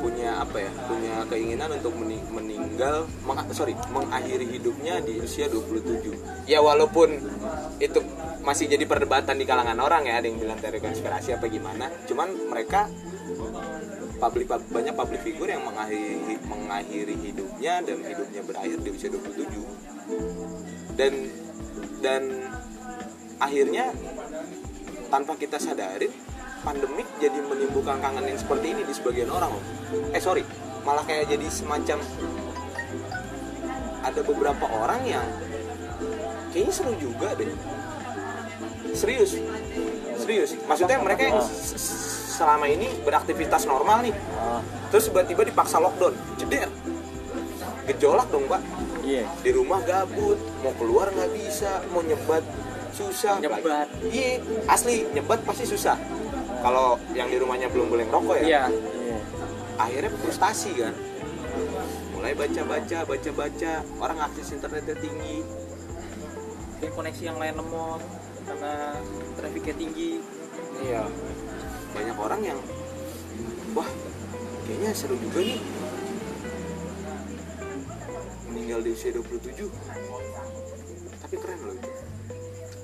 [0.00, 6.48] punya apa ya punya keinginan untuk meni- meninggal meng- sorry mengakhiri hidupnya di usia 27
[6.48, 7.20] ya walaupun
[7.78, 8.00] itu
[8.40, 11.92] masih jadi perdebatan di kalangan orang ya ada yang bilang teori konspirasi apa gimana.
[12.08, 12.88] Cuman mereka
[14.16, 20.96] public pub- banyak public figure yang mengakhiri mengakhiri hidupnya dan hidupnya berakhir di usia 27
[20.96, 21.12] dan
[22.00, 22.22] dan
[23.40, 23.92] akhirnya
[25.08, 26.12] tanpa kita sadarin
[26.60, 29.64] pandemik jadi menimbulkan kangen yang seperti ini di sebagian orang loh.
[30.12, 30.44] Eh sorry,
[30.84, 31.98] malah kayak jadi semacam
[34.00, 35.26] ada beberapa orang yang
[36.52, 37.48] kayaknya seru juga deh.
[38.92, 39.38] Serius,
[40.20, 40.50] serius.
[40.66, 41.40] Maksudnya mereka yang
[42.36, 44.14] selama ini beraktivitas normal nih.
[44.36, 44.60] Ah,
[44.92, 46.12] terus tiba-tiba dipaksa lockdown.
[46.36, 46.68] Jeder.
[47.88, 48.62] Gejolak dong pak
[49.02, 49.24] iya.
[49.40, 50.36] Di rumah gabut.
[50.62, 51.82] Mau keluar nggak bisa.
[51.90, 52.44] Mau nyebat
[52.92, 53.40] susah.
[53.40, 53.88] Nyebat.
[54.12, 54.38] iya.
[54.68, 56.19] Asli nyebat pasti susah
[56.60, 58.46] kalau yang di rumahnya belum boleh ngerokok ya?
[58.46, 58.64] Iya.
[59.80, 60.94] akhirnya frustasi kan.
[62.12, 63.72] Mulai baca-baca baca-baca.
[63.96, 65.40] Orang akses internetnya tinggi.
[66.80, 68.00] Dan koneksi yang lain lemot
[68.44, 68.96] karena
[69.40, 70.20] trafficnya tinggi.
[70.84, 71.08] iya.
[71.96, 72.58] Banyak orang yang
[73.72, 73.88] wah
[74.68, 75.60] kayaknya seru juga nih.
[78.52, 79.64] Meninggal di usia 27
[81.30, 81.90] tapi keren loh itu.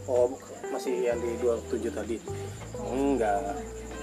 [0.07, 0.39] Oh,
[0.71, 2.17] masih yang di 27 tadi.
[2.87, 3.57] Enggak.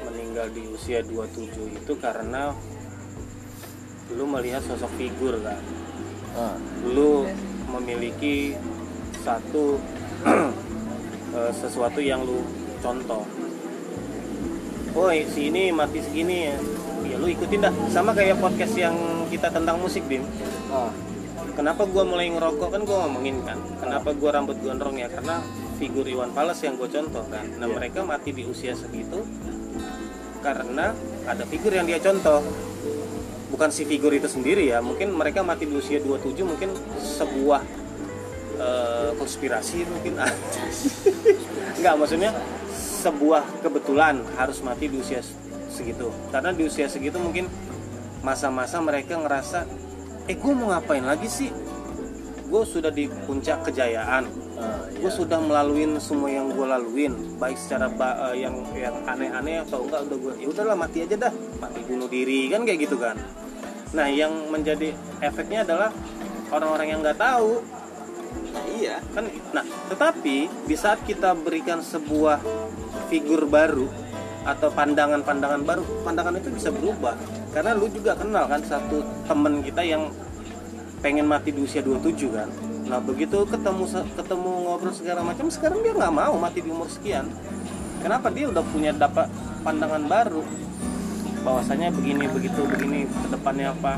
[0.04, 2.52] Meninggal di usia 27 itu karena
[4.12, 5.60] lu melihat sosok figur kan.
[6.36, 7.24] ah, Lu
[7.72, 8.54] memiliki
[9.24, 9.80] satu
[11.40, 12.44] eh, sesuatu yang lu
[12.84, 13.24] contoh.
[14.94, 16.58] Oh, si ini mati segini ya.
[17.08, 17.74] Ya lu ikutin dah.
[17.90, 18.94] Sama kayak podcast yang
[19.32, 20.22] kita tentang musik, Bim.
[20.70, 20.92] ah,
[21.54, 23.58] Kenapa gua mulai ngerokok kan gua ngomongin kan.
[23.80, 25.06] Kenapa gua rambut gondrong ya?
[25.08, 25.38] Karena
[25.84, 27.44] figur Iwan Fals yang gue contoh kan.
[27.60, 27.76] Nah Iya.
[27.76, 29.20] mereka mati di usia segitu
[30.40, 30.96] karena
[31.28, 32.40] ada figur yang dia contoh.
[33.52, 34.80] Bukan si figur itu sendiri ya.
[34.80, 36.72] Mungkin mereka mati di usia 27 mungkin
[37.04, 37.62] sebuah
[38.64, 40.24] eh, konspirasi mungkin.
[41.78, 42.32] Enggak maksudnya
[43.04, 45.20] sebuah kebetulan harus mati di usia
[45.68, 46.08] segitu.
[46.32, 47.52] Karena di usia segitu mungkin
[48.24, 49.68] masa-masa mereka ngerasa
[50.32, 51.52] eh gue mau ngapain lagi sih
[52.48, 54.24] gue sudah di puncak kejayaan
[54.60, 55.14] ah, gue iya.
[55.14, 60.06] sudah melaluin semua yang gue laluin baik secara ba- eh, yang yang aneh-aneh atau enggak
[60.10, 61.34] udah gue ya udahlah mati aja dah.
[61.60, 63.18] Mati bunuh diri kan kayak gitu kan.
[63.94, 65.90] Nah yang menjadi efeknya adalah
[66.50, 67.62] orang-orang yang nggak tahu.
[68.54, 69.02] Nah iya.
[69.14, 72.42] Kan nah tetapi di saat kita berikan sebuah
[73.10, 73.88] figur baru
[74.44, 77.16] atau pandangan-pandangan baru pandangan itu bisa berubah.
[77.54, 80.10] Karena lu juga kenal kan satu temen kita yang
[81.04, 82.50] pengen mati di usia 27 kan
[82.84, 87.32] nah begitu ketemu ketemu ngobrol segala macam sekarang dia nggak mau mati di umur sekian.
[88.04, 88.28] Kenapa?
[88.28, 89.32] Dia udah punya dapat
[89.64, 90.44] pandangan baru.
[91.48, 93.96] Bahwasanya begini begitu begini ke depannya apa?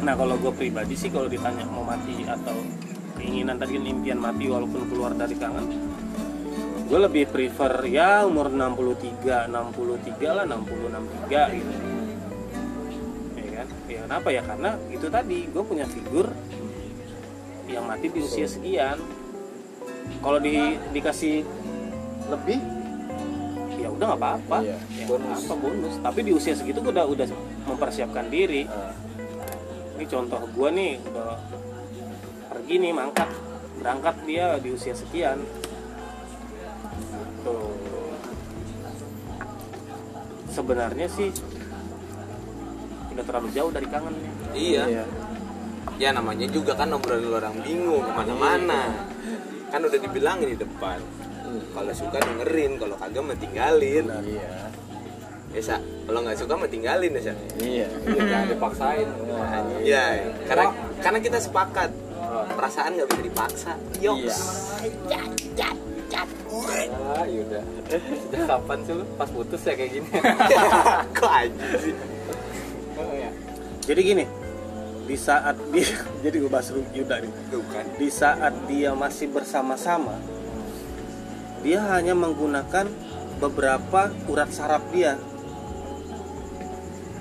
[0.00, 2.56] Nah kalau gue pribadi sih kalau ditanya mau mati atau
[3.20, 5.88] keinginan tadi impian mati walaupun keluar dari kangen
[6.88, 11.72] gue lebih prefer ya umur 63 63 lah 60 63 gitu.
[13.36, 13.66] Ya kan?
[13.84, 14.28] Ya kenapa?
[14.32, 16.32] Ya karena itu tadi gue punya figur
[17.68, 18.96] yang mati di usia sekian.
[20.18, 21.44] Kalau di dikasih
[22.28, 22.58] lebih
[23.78, 24.58] ya udah nggak apa-apa.
[24.64, 25.40] Iya, ya bonus.
[25.46, 25.94] apa bonus.
[26.00, 27.26] Tapi di usia segitu gue udah udah
[27.68, 28.64] mempersiapkan diri.
[28.66, 28.92] Ah.
[29.98, 31.38] ini contoh gue nih udah
[32.50, 33.30] pergi nih mangkat.
[33.78, 35.38] Berangkat dia di usia sekian.
[37.46, 37.76] Tuh.
[40.50, 41.30] Sebenarnya sih
[43.18, 44.82] udah terlalu jauh dari kangennya iya.
[44.86, 45.04] Iya.
[45.98, 48.82] Ya namanya juga kan obrolan orang bingung ke mana-mana.
[49.68, 51.02] Kan udah dibilangin di depan.
[51.74, 54.06] Kalau suka dengerin kalau kagak mah tinggalin.
[54.06, 54.50] Iya.
[55.48, 55.76] Ya Sa?
[56.08, 57.34] kalau nggak suka mah tinggalin ya Sa?
[57.60, 59.08] iya jangan dipaksain.
[59.82, 60.04] Ya
[60.46, 60.66] karena
[61.02, 61.90] karena kita sepakat.
[62.54, 63.72] Perasaan nggak bisa dipaksa.
[63.98, 64.12] Iya.
[64.14, 64.38] Yoks
[67.08, 69.04] ah yaudah sejak kapan sih lu?
[69.16, 70.08] Pas putus ya kayak gini?
[71.18, 71.94] Kok aja sih?
[73.88, 74.24] Jadi gini
[75.08, 75.88] di saat dia
[76.24, 77.32] jadi gue bahas Yuda nih.
[77.72, 77.86] Kan.
[77.96, 80.20] Di saat dia masih bersama-sama
[81.64, 82.86] dia hanya menggunakan
[83.42, 85.18] beberapa urat saraf dia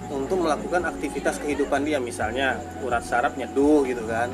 [0.07, 1.97] untuk melakukan aktivitas kehidupan dia.
[1.97, 4.29] Misalnya urat saraf nyeduh gitu kan.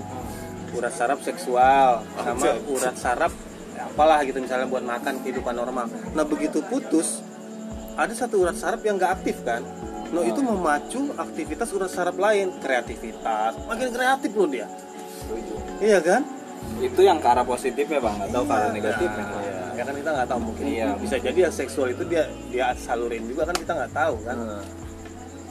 [0.74, 3.34] Urat saraf seksual sama urat saraf
[3.78, 5.86] ya apalah gitu misalnya buat makan kehidupan normal.
[6.18, 7.22] Nah begitu putus
[7.94, 9.62] ada satu urat saraf yang nggak aktif kan
[10.14, 13.58] no itu memacu aktivitas urat saraf lain kreativitas.
[13.66, 14.68] Makin kreatif loh dia.
[15.82, 16.22] Iya kan?
[16.78, 18.18] Itu yang ke arah positif ya bang.
[18.30, 19.26] Atau ke arah negatif ya.
[19.74, 20.88] ya kan kita nggak tahu mungkin Iya.
[21.02, 24.38] bisa jadi yang seksual itu dia dia salurin juga kan kita nggak tahu kan.
[24.38, 24.66] Ah.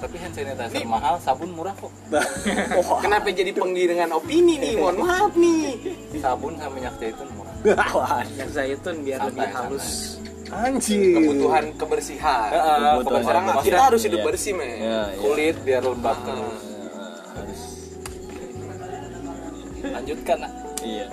[0.02, 1.90] tapi hand sanitizer mahal sabun murah kok.
[3.06, 4.74] Kenapa jadi penggiringan opini nih?
[4.74, 5.78] Mohon maaf nih.
[6.18, 7.54] Sabun sama minyak zaitun murah.
[8.38, 10.18] Yang zaitun biar Santai, lebih halus.
[10.52, 12.50] Anjir kebutuhan kebersihan.
[12.50, 13.64] Heeh, Kebutuhan Orang kebersihan.
[13.66, 14.26] kita harus hidup Iya.
[14.28, 14.68] bersih men.
[14.68, 15.00] Iya, iya.
[15.18, 16.24] kulit biar lembab Ah.
[16.28, 16.60] harus.
[19.82, 20.52] Lanjutkan nak.
[20.80, 21.06] Iya.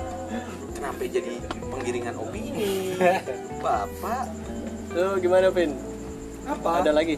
[0.71, 1.33] Kenapa jadi
[1.65, 2.93] penggiringan opini?
[3.63, 4.23] Bapak.
[4.91, 5.71] Lu gimana Vin?
[6.41, 6.81] apa?
[6.81, 7.15] Ada lagi?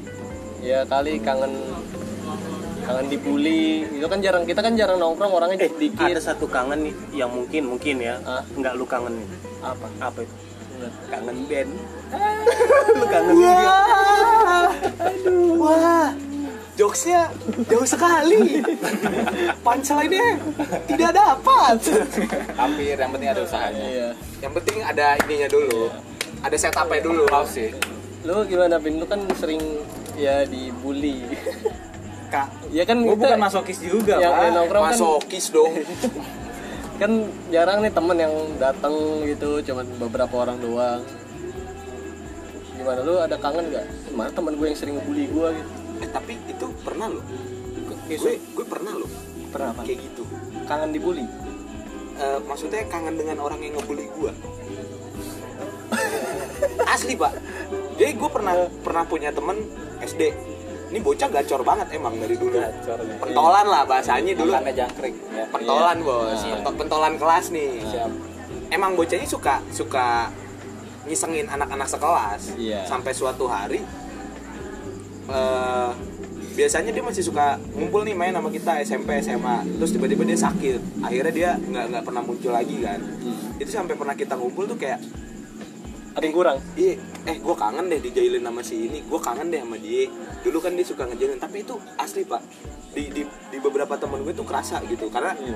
[0.60, 1.54] Ya kali kangen
[2.84, 3.88] kangen dibully.
[3.88, 7.32] Itu kan jarang kita kan jarang nongkrong orangnya eh dikit ada satu kangen nih yang
[7.32, 8.20] mungkin mungkin ya.
[8.22, 8.44] Ah.
[8.52, 9.28] nggak lu kangen nih
[9.62, 9.88] apa?
[10.02, 10.36] Apa itu
[10.82, 11.72] banget kangen band
[12.92, 13.78] lu kangen juga
[15.56, 16.10] Wah,
[16.74, 17.30] jokesnya
[17.70, 18.66] jauh sekali.
[19.62, 20.42] Punchline-nya
[20.90, 21.78] tidak dapat.
[22.58, 24.10] hampir yang penting ada usahanya iya
[24.42, 25.94] Yang penting ada ininya dulu.
[26.42, 27.24] Ada setupnya dulu.
[27.30, 27.70] Pause sih
[28.22, 29.62] lu gimana Pin lu kan sering
[30.14, 31.26] ya dibully
[32.30, 35.74] kak ya kan gue kita- bukan masokis juga yang, pak kan Masokis dong.
[37.02, 37.12] kan
[37.50, 41.02] jarang nih temen yang datang gitu cuman beberapa orang doang
[42.78, 46.34] gimana lu ada kangen nggak mana temen gue yang sering ngebully gue gitu Eh, tapi
[46.50, 47.26] itu pernah loh.
[48.10, 49.12] Gue gue pernah loh
[49.52, 50.24] pernah apa kayak gitu.
[50.64, 51.28] kangen dibully
[52.22, 54.32] Eh, maksudnya kangen dengan orang yang ngebully gue.
[56.94, 57.34] Asli pak.
[57.98, 59.58] Jadi gue pernah pernah punya temen
[60.02, 60.51] SD.
[60.92, 62.52] Ini bocah gacor banget emang dari dulu.
[62.54, 63.00] Gacor.
[63.18, 64.52] Pentolan lah bahasanya dulu.
[64.52, 66.36] makannya jangkrik ya Pentolan bos.
[66.38, 66.56] Iya.
[66.60, 67.72] Pento- Pentolan kelas nih.
[67.82, 68.12] siap
[68.68, 70.28] Emang bocahnya suka suka
[71.04, 72.42] ngisengin anak-anak sekelas.
[72.56, 72.84] Iya.
[72.84, 73.80] Sampai suatu hari
[75.28, 75.92] eh
[76.52, 81.00] biasanya dia masih suka ngumpul nih main sama kita SMP SMA terus tiba-tiba dia sakit
[81.00, 83.00] akhirnya dia nggak nggak pernah muncul lagi kan
[83.56, 85.00] itu sampai pernah kita ngumpul tuh kayak
[86.12, 86.58] ada yang kurang?
[86.76, 89.00] Iya eh gue kangen deh dijailin sama si ini.
[89.06, 90.10] Gue kangen deh sama dia.
[90.42, 92.42] Dulu kan dia suka ngejailin tapi itu asli pak.
[92.92, 95.08] Di di, di beberapa temen gue tuh kerasa gitu.
[95.08, 95.56] Karena Iya.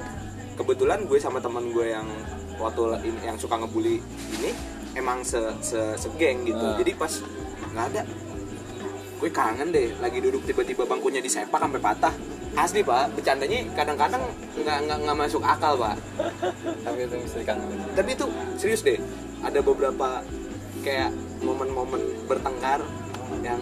[0.55, 2.07] kebetulan gue sama temen gue yang
[2.55, 3.99] waktu in- yang suka ngebully
[4.31, 4.55] ini
[4.95, 6.63] emang se se segeng gitu.
[6.63, 6.79] Ah.
[6.79, 7.11] jadi pas
[7.75, 8.01] nggak ada
[9.15, 9.91] gue kangen deh.
[9.99, 12.15] Lagi duduk tiba-tiba bangkunya disepak sampai patah.
[12.55, 13.11] Asli pak.
[13.11, 14.23] Bercandanya kadang-kadang
[14.55, 15.99] nggak nggak nggak masuk akal pak.
[16.87, 17.79] Tapi itu mesti dikangenin.
[17.91, 18.25] Tapi itu
[18.55, 18.95] serius deh.
[19.43, 20.23] Ada beberapa
[20.85, 21.09] kayak
[21.41, 21.97] momen-momen
[22.29, 22.85] bertengkar
[23.41, 23.57] yang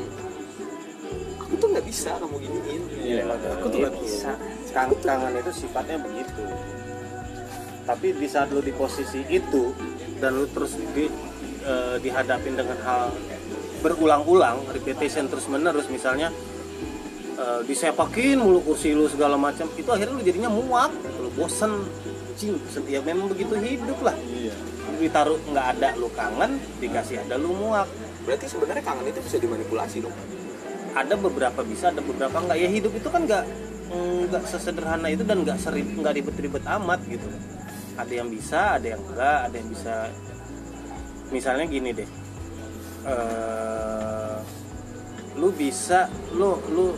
[1.40, 2.82] aku tuh nggak bisa kamu giniin.
[3.00, 4.32] Iya aku tuh gak bisa.
[4.76, 6.44] Kang- kangen itu sifatnya begitu.
[7.88, 9.72] Tapi di saat lu di posisi itu
[10.20, 11.08] dan lu terus di,
[11.64, 13.12] eh, dihadapin dengan hal
[13.84, 16.32] berulang-ulang repetition terus menerus misalnya
[17.40, 21.84] eh, disepakin mulu kursi lu segala macam itu akhirnya lu jadinya muak lu bosen
[22.38, 22.58] cing
[22.90, 24.16] ya memang begitu hidup lah.
[24.18, 24.56] Iya.
[25.00, 27.88] Ditaruh nggak ada lu kangen dikasih ada lu muak.
[28.24, 30.16] Berarti sebenarnya kangen itu bisa dimanipulasi dong?
[30.94, 32.58] Ada beberapa bisa ada beberapa nggak.
[32.58, 33.44] Ya hidup itu kan nggak
[33.94, 37.28] nggak sesederhana itu dan nggak seri nggak ribet-ribet amat gitu.
[37.94, 39.94] Ada yang bisa ada yang enggak ada yang bisa.
[41.30, 42.10] Misalnya gini deh.
[43.10, 44.38] Eh
[45.34, 46.94] lu bisa lu lu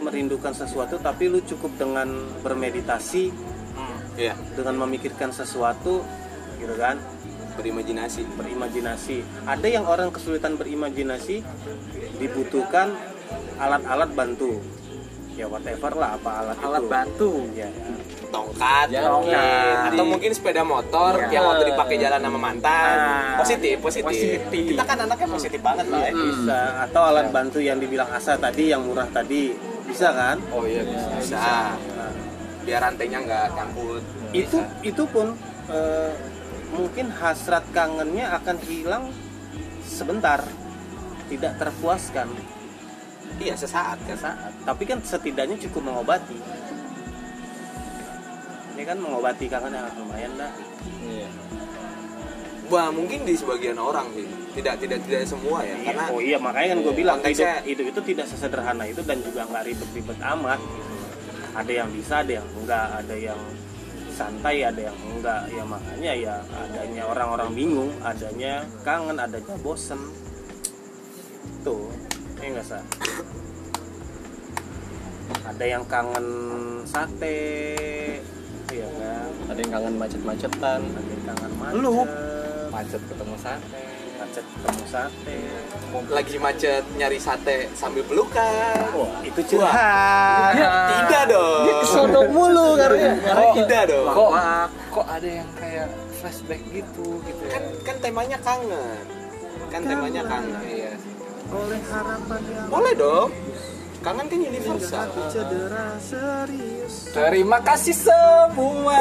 [0.00, 2.08] merindukan sesuatu tapi lu cukup dengan
[2.40, 3.28] bermeditasi
[4.14, 6.04] iya dengan memikirkan sesuatu
[6.56, 6.96] gitu kan
[7.52, 9.20] berimajinasi berimajinasi.
[9.44, 11.44] Ada yang orang kesulitan berimajinasi
[12.16, 12.96] dibutuhkan
[13.56, 14.56] alat-alat bantu.
[15.32, 16.92] Ya whatever lah apa alat alat itu.
[16.92, 17.68] batu Ya,
[18.28, 19.36] tongkat Ya, mungkin
[19.88, 21.28] atau mungkin sepeda motor Ya.
[21.30, 23.36] yang waktu dipakai jalan sama mantan Nah.
[23.40, 24.64] positif positif Positif.
[24.68, 26.12] kita kan anaknya positif banget lah ya.
[26.12, 26.60] bisa.
[26.84, 30.36] Atau alat bantu yang dibilang Asa tadi yang murah tadi bisa kan?
[30.52, 32.01] oh iya bisa bisa Nah,
[32.62, 34.02] biar rantainya nggak nyangkut
[34.32, 35.34] itu itu pun
[35.70, 36.12] eh,
[36.72, 39.04] mungkin hasrat kangennya akan hilang
[39.84, 40.40] sebentar,
[41.28, 42.28] tidak terpuaskan.
[43.40, 44.16] iya sesaat kan.
[44.16, 46.36] Saat tapi kan setidaknya cukup mengobati.
[48.72, 50.52] Ini kan mengobati kangen ya lumayan dah.
[51.04, 51.28] Iya.
[52.72, 54.24] Wah mungkin di sebagian orang sih.
[54.52, 57.86] Tidak tidak tidak semua ya Iya, karena oh iya makanya kan gue bilang hidup, hidup
[57.88, 60.60] itu tidak sesederhana itu dan juga nggak ribet-ribet amat
[61.52, 62.86] ada yang bisa ada yang enggak.
[63.04, 63.40] Ada yang
[64.12, 65.42] santai ada yang enggak.
[65.52, 70.00] Ya makanya ya adanya orang-orang bingung adanya kangen adanya bosen.
[71.62, 71.88] Tuh
[72.40, 72.84] ini enggak sah
[75.42, 76.26] ada yang kangen
[76.88, 77.38] sate
[78.72, 79.30] iya kan?
[79.52, 80.80] Ada yang kangen macet-macetan.
[80.80, 81.82] Ada yang kangen macet.
[81.82, 81.94] Lu?
[82.72, 84.01] macet ketemu sate
[84.32, 85.38] macet ketemu sate.
[86.08, 88.88] Lagi macet nyari sate sambil pelukan.
[88.96, 90.56] Wah, itu curhat.
[90.56, 91.84] Tidak dong.
[91.84, 93.12] Kesono mulu karena
[93.60, 94.08] tidak dong.
[94.08, 94.32] kok
[94.88, 97.60] kok ada yang kayak flashback gitu gitu ya?
[97.60, 99.04] Kan kan temanya kangen.
[99.68, 100.64] Kan temanya kangen.
[100.64, 100.92] Iya.
[101.52, 103.28] Oleh harapan yang boleh dong
[104.02, 105.06] kangen kan universal.
[105.30, 107.14] Cedera serius.
[107.14, 108.98] Terima kasih semua.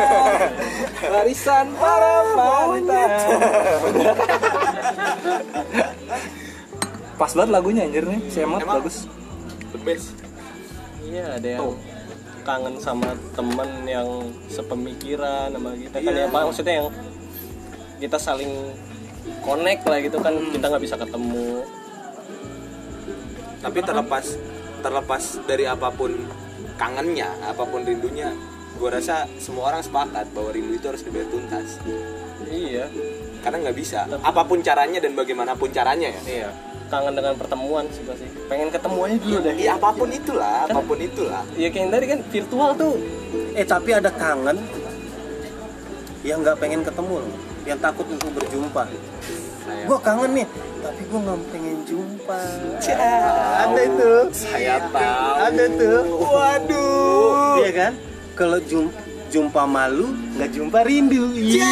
[1.11, 3.09] Warisan para mantan.
[7.19, 8.21] Pas banget lagunya anjir nih.
[8.29, 8.81] Semat Emang?
[8.81, 9.09] bagus.
[9.73, 10.13] The best
[11.11, 11.67] iya ada yang
[12.41, 14.07] kangen sama temen yang
[14.47, 16.13] sepemikiran sama kita kan.
[16.13, 16.25] Iya.
[16.25, 16.89] ya Pak, maksudnya yang
[18.01, 18.51] kita saling
[19.45, 20.33] connect lah gitu kan.
[20.49, 21.61] Kita nggak bisa ketemu.
[23.61, 24.25] Tapi terlepas
[24.81, 26.11] terlepas dari apa pun
[26.75, 28.33] kangennya apa pun rindunya
[28.81, 31.77] gue rasa semua orang sepakat bahwa rindu itu harus dibayar tuntas.
[32.49, 32.89] Iya.
[33.45, 34.09] Karena nggak bisa.
[34.25, 36.21] Apa pun caranya dan bagaimanapun caranya ya.
[36.25, 36.49] Iya.
[36.89, 38.25] Kangen dengan pertemuan sih pasti.
[38.49, 39.53] Pengen ketemu aja dulu deh.
[39.53, 41.45] Iya apa pun itulah apa pun itulah.
[41.53, 42.93] Iya kayak tadi kan virtual tuh
[43.55, 44.57] Eh tapi ada kangen
[46.21, 47.33] yang nggak pengen ketemu loh,
[47.65, 48.85] yang takut untuk berjumpa.
[49.61, 50.47] Gue kangen nih,
[50.79, 52.39] tapi gue nggak pengen jumpa.
[53.57, 54.11] ada itu.
[54.31, 55.99] saya tahu Ada tuh.
[56.23, 57.93] waduh Iya kan?
[58.33, 58.93] Kalau jum-
[59.27, 61.29] jumpa malu, nggak jumpa rindu.
[61.33, 61.67] Iya.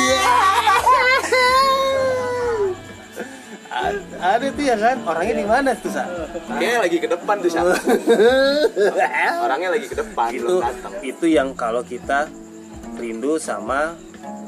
[4.20, 4.96] Ada tuh ya kan?
[5.04, 6.04] Orangnya di mana tuh sa?
[6.52, 7.62] Kayaknya lagi ke depan tuh Sa.
[9.46, 12.28] orangnya lagi ke depan itu belum datang itu yang kalau kita
[12.98, 13.96] rindu sama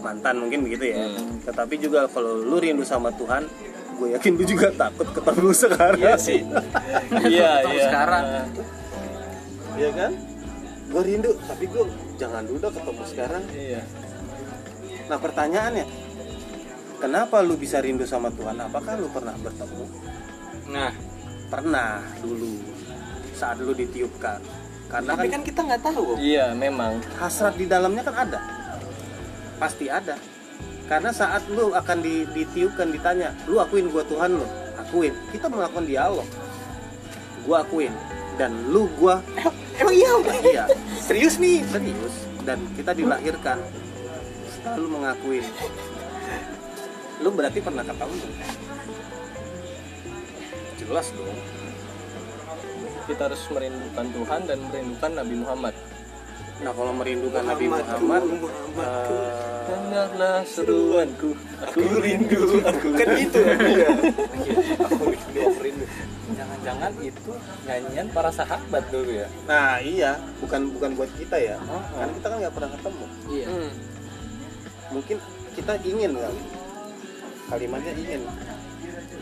[0.01, 1.07] mantan mungkin begitu ya.
[1.45, 3.45] Tetapi juga kalau lu rindu sama Tuhan,
[4.01, 6.01] gue yakin lu juga takut ketemu sekarang.
[6.01, 6.39] Iya sih
[7.33, 8.23] Iya iya sekarang.
[9.77, 10.11] Iya kan?
[10.91, 11.83] Gue rindu, tapi gue
[12.19, 13.43] jangan dulu dah ketemu sekarang.
[13.53, 13.81] Iya
[15.11, 15.85] Nah pertanyaannya,
[17.03, 18.55] kenapa lu bisa rindu sama Tuhan?
[18.63, 19.85] Apakah lu pernah bertemu?
[20.71, 20.91] nah
[21.51, 22.63] Pernah dulu
[23.35, 24.39] saat lu ditiupkan.
[24.87, 28.39] Karena tapi kan kan kita nggak tahu Iya memang hasrat di dalamnya kan ada,
[29.61, 30.17] pasti ada.
[30.89, 34.43] Karena saat lu akan di- ditiupkan ditanya, lu akuin gua Tuhan lu,
[34.75, 35.13] akuin.
[35.29, 36.25] Kita melakukan dialog,
[37.45, 37.93] gua akuin.
[38.35, 39.21] Dan lu gua
[39.77, 40.11] emang iya
[40.51, 40.65] iya.
[40.97, 41.61] Serius nih?
[41.69, 42.15] Serius.
[42.41, 43.61] Dan kita dilahirkan.
[44.49, 45.45] Setelah lu mengakuin.
[47.21, 48.17] Lu berarti pernah ketemu
[50.81, 51.39] jelas dong.
[53.05, 55.75] Kita harus merindukan Tuhan dan merindukan Nabi Muhammad
[56.61, 58.23] nah kalau merindukan Nabi Muhammad
[59.71, 61.31] Dengarlah seruanku.
[61.63, 63.87] Aku rindu Aku kan gitu ya?
[66.35, 67.31] Jangan-jangan itu
[67.63, 69.27] nyanyian para sahabat dulu ya?
[69.47, 70.19] Nah iya.
[70.43, 71.55] Bukan bukan buat kita ya.
[71.95, 73.05] Kan kita kan nggak pernah ketemu.
[73.31, 73.47] Iya.
[73.47, 73.71] Hmm.
[74.91, 75.23] mungkin
[75.55, 76.35] kita ingin kan
[77.47, 78.21] kalimatnya ingin.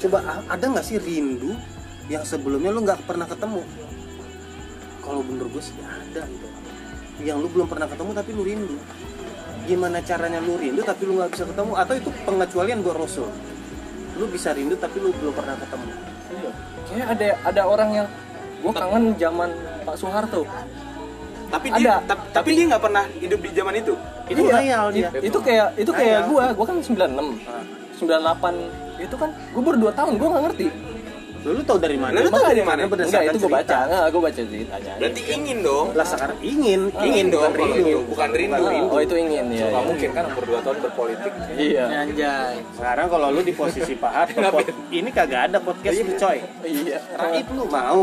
[0.02, 1.54] Coba ada nggak sih rindu
[2.10, 3.62] yang sebelumnya lu nggak pernah ketemu?
[5.06, 6.59] Kalau menurut gue sih ada gitu
[7.20, 8.78] yang lu belum pernah ketemu tapi lu rindu.
[9.64, 11.72] Gimana caranya lu rindu tapi lu nggak bisa ketemu?
[11.76, 13.30] Atau itu pengecualian buat rasul
[14.16, 15.88] lu bisa rindu tapi lu belum pernah ketemu.
[16.30, 16.52] Iya.
[16.84, 18.08] Kayaknya ada ada orang yang
[18.60, 19.50] gue kangen zaman
[19.84, 20.44] Pak Soeharto.
[21.50, 22.14] tapi dia Ada.
[22.14, 23.94] tap- tapi dia nggak pernah hidup di zaman itu?
[24.28, 24.54] Itu Iya.
[24.62, 25.10] real dia.
[25.18, 27.26] Itu kayak itu kayak gue, gue kan 96
[27.98, 28.54] 98
[29.02, 30.68] itu kan gue baru 2 tahun gue nggak ngerti
[31.46, 32.20] lu, lu tahu dari mana?
[32.20, 32.82] Lu tahu dari mana?
[32.86, 33.78] enggak itu gue baca.
[33.88, 35.88] Enggak gue baca ceritanya berarti ingin dong.
[35.96, 38.00] Lah sekarang ingin ingin dong bukan rindu.
[38.12, 38.64] bukan rindu.
[38.92, 39.88] Oh itu ingin ya, nggak ya.
[39.88, 41.34] mungkin kan umur 2 tahun berpolitik.
[41.56, 41.86] Iya.
[41.88, 42.56] Anjay.
[42.76, 44.60] Sekarang kalau lu di posisi Pak Harto,
[44.92, 46.38] ini kagak ada podcast lu coy.
[46.68, 47.00] iya.
[47.16, 48.02] Raib lu mau.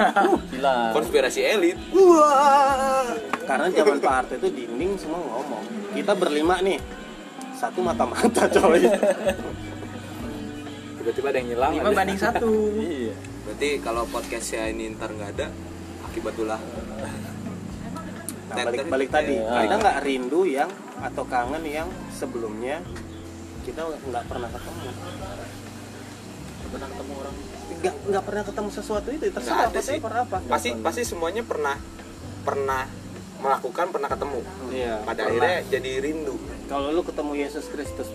[0.54, 0.78] gila.
[0.94, 1.78] Konspirasi elit.
[3.46, 5.64] Karena zaman Pak Harto itu dinding semua ngomong.
[5.92, 6.78] Kita berlima nih.
[7.56, 8.84] Satu mata-mata coy.
[11.06, 12.50] tiba-tiba ada yang hilang Lima banding satu.
[12.82, 15.46] iya berarti kalau podcastnya ini ntar nggak ada
[16.04, 16.58] akibat ulah
[18.46, 19.58] Nah, balik-balik tadi, Iya.
[19.60, 22.78] kita nggak rindu yang atau kangen yang sebelumnya
[23.62, 24.86] kita nggak pernah ketemu.
[26.66, 27.34] Pernah ketemu orang.
[27.76, 29.98] Nggak nggak pernah ketemu sesuatu itu terserah Nggak ada apa sih.
[29.98, 30.38] pernah apa.
[30.46, 31.76] pasti pasti semuanya pernah
[32.40, 32.82] pernah
[33.36, 34.40] melakukan pernah ketemu
[34.72, 35.28] iya pada pernah.
[35.28, 36.34] akhirnya jadi rindu
[36.64, 38.08] Kalau lu ketemu Yesus Kristus,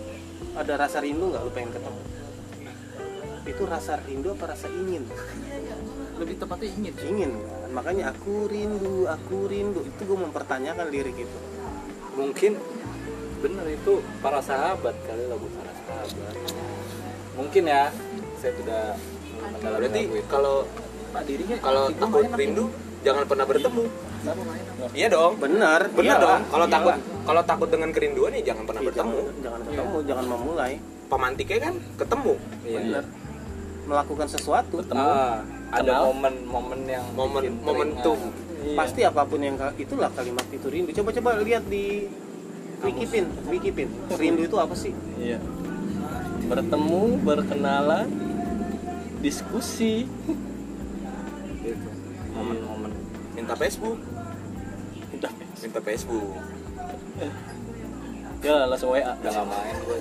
[0.52, 2.00] ada rasa rindu nggak lu pengen ketemu?
[3.42, 5.02] Itu rasa rindu apa rasa ingin?
[6.20, 6.94] Lebih tepatnya ingin.
[7.02, 7.70] ingin kan?
[7.72, 9.80] Makanya aku rindu aku rindu.
[9.82, 11.38] Itu gue mempertanyakan lirik itu.
[12.14, 12.54] Mungkin
[13.42, 16.34] bener itu para sahabat kali lagu para sahabat.
[17.34, 17.90] Mungkin ya
[18.38, 18.84] saya tidak
[19.42, 20.56] mendalami berarti kalau
[21.12, 22.64] Pak dirinya kalau takut rindu
[23.02, 23.84] jangan pernah bertemu.
[24.22, 24.62] Sama main.
[24.94, 25.34] iya dong.
[25.42, 26.22] Benar benar iyalah.
[26.22, 26.42] dong.
[26.46, 26.76] Kalau Iyalah.
[26.78, 29.18] takut kalau takut dengan kerinduan ya jangan pernah Iya, bertemu.
[29.18, 30.72] jangan, jangan ketemu jangan memulai.
[31.10, 32.32] Pemantiknya kan ketemu.
[32.62, 32.78] Iya.
[32.78, 33.04] benar
[33.92, 38.16] melakukan sesuatu Ah, ada momen-momen yang Momen- momentum.
[38.62, 38.78] Iya.
[38.78, 40.94] pasti apa pun yang itulah kalimat itu rindu.
[40.94, 42.06] Coba coba lihat di
[42.80, 43.90] Wikipin Wikipin.
[44.08, 44.94] Rindu itu apa sih?
[45.18, 45.42] Iya.
[46.46, 48.06] Bertemu berkenalan
[49.20, 50.06] diskusi.
[51.58, 51.88] Gitu.
[52.32, 52.90] momen-momen.
[53.34, 53.98] Minta Facebook.
[55.12, 55.30] Udah
[55.60, 56.26] minta Facebook.
[58.42, 59.98] Ya langsung WA udah nggak main gue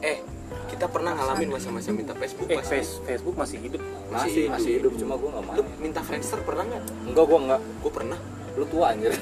[0.00, 0.18] eh
[0.68, 3.82] kita pernah ngalamin masa-masa minta Facebook eh face- Facebook masih hidup.
[4.12, 4.92] Masih masih hidup.
[5.00, 5.80] cuma gue nggak lu main.
[5.80, 6.82] minta Friendster pernah nggak?
[7.08, 8.18] Enggak gue enggak gue pernah.
[8.58, 9.12] Lu tua anjir.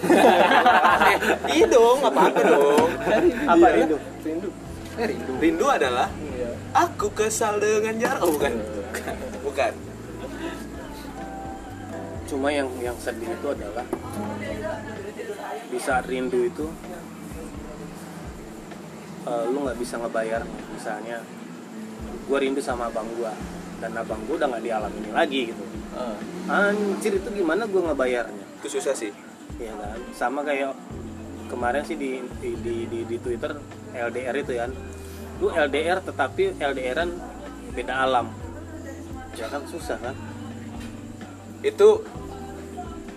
[1.07, 1.19] Eh,
[1.55, 2.91] iya dong apa apa dong
[3.47, 3.97] apa rindu?
[4.27, 4.49] Rindu.
[4.99, 5.33] Eh rindu.
[5.39, 6.51] rindu adalah iya.
[6.75, 8.21] aku kesal dengan jarak.
[8.27, 8.53] Oh bukan.
[9.47, 9.73] Bukan.
[12.27, 13.87] Cuma yang yang sedih itu adalah
[15.71, 16.67] di saat rindu itu
[19.27, 21.19] eh, lu nggak bisa ngebayar misalnya
[22.27, 23.33] gue rindu sama abang gue
[23.79, 25.65] dan abang gue udah nggak di alam ini lagi gitu.
[25.97, 26.17] Ah.
[26.69, 28.45] anjir itu gimana gue ngebayarnya?
[28.61, 29.13] Itu susah sih.
[29.57, 29.99] Iya kan?
[30.13, 30.77] Sama kayak
[31.49, 33.57] kemarin sih di di di, di, di Twitter
[33.95, 34.71] LDR itu kan.
[35.41, 37.11] Lu LDR tetapi LDRan
[37.77, 38.33] beda alam.
[39.37, 40.17] Ya kan susah kan?
[41.61, 42.05] Itu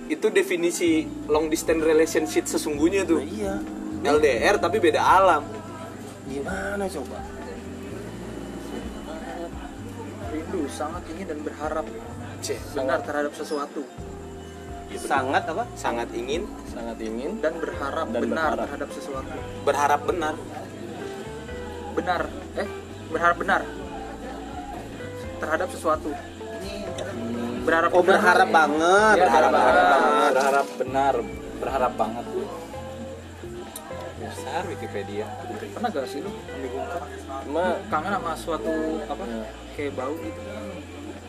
[0.09, 3.61] itu definisi long distance relationship sesungguhnya nah, tuh iya
[4.01, 5.45] LDR tapi beda alam
[6.29, 7.17] gimana coba?
[10.29, 11.85] Rindu sangat ingin dan berharap.
[12.39, 13.81] Cih, benar terhadap sesuatu.
[14.95, 15.63] Sangat apa?
[15.73, 16.45] Sangat ingin.
[16.65, 17.41] Sangat ingin.
[17.41, 18.65] Dan berharap Dan benar berharap.
[18.65, 19.35] terhadap sesuatu.
[19.61, 20.33] Berharap benar.
[21.93, 22.21] Benar.
[22.55, 22.67] Eh
[23.09, 23.61] berharap benar.
[25.39, 26.09] Terhadap sesuatu.
[27.65, 28.17] Berharap oh benar.
[28.17, 29.93] berharap banget Iya, berharap berharap banget.
[29.93, 30.31] banget.
[30.33, 31.15] berharap benar
[31.59, 32.25] berharap banget
[34.49, 35.25] besar Wikipedia.
[35.77, 37.01] Pernah gak sih lu membingungkan
[37.45, 38.73] cuma kangen sama suatu
[39.05, 39.23] apa?
[39.29, 39.45] Iya.
[39.77, 40.41] kayak bau gitu.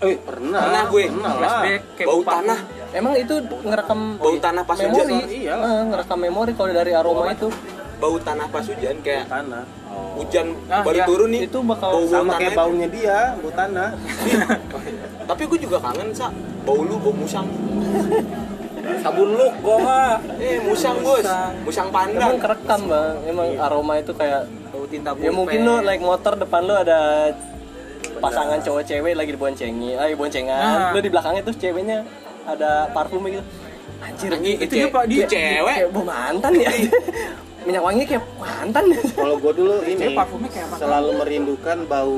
[0.00, 0.60] Eh pernah.
[0.64, 1.04] Pernah gue.
[1.04, 1.36] pernah lah.
[1.36, 2.32] Flashback kayak bau parfum.
[2.32, 2.58] tanah.
[2.96, 5.12] Emang itu ngerekam Bau tanah pas hujan, memori.
[5.12, 5.28] Sor.
[5.28, 5.54] Iya.
[5.60, 7.48] Ah, ngerekam memori kalau dari aroma itu.
[8.00, 9.64] Bau tanah pas hujan kayak tanah.
[10.16, 11.04] Hujan Ah, baru iya.
[11.04, 11.40] turun nih.
[11.44, 12.60] Itu bakal bau bau sama kayak itu.
[12.64, 13.88] baunya dia bau tanah.
[15.28, 16.32] Tapi gue juga kangen sa.
[16.64, 17.44] Bau lu bau musang
[18.98, 20.10] sabun lu gua mah.
[20.36, 21.22] Eh musang bos.
[21.62, 21.88] Musang.
[21.88, 23.14] Emang pandan kerekam bang.
[23.24, 27.30] Emang aroma itu kayak bau tinta ya mungkin lu naik motor depan lu ada
[28.16, 30.60] pasangan cowok cewek lagi diboncengi ah boncengan.
[30.60, 30.90] Nah.
[30.92, 31.98] lu di belakangnya tuh ceweknya
[32.44, 33.44] ada parfumnya gitu.
[34.00, 35.74] Anjir Anjing, itu dia pak dia cewek.
[35.76, 36.70] kayak bau mantan ya.
[37.68, 38.84] Minyak wangi kayak mantan.
[39.12, 40.76] Kalau gue dulu ini Cewek parfumnya kayak apa?
[40.80, 42.14] selalu merindukan bau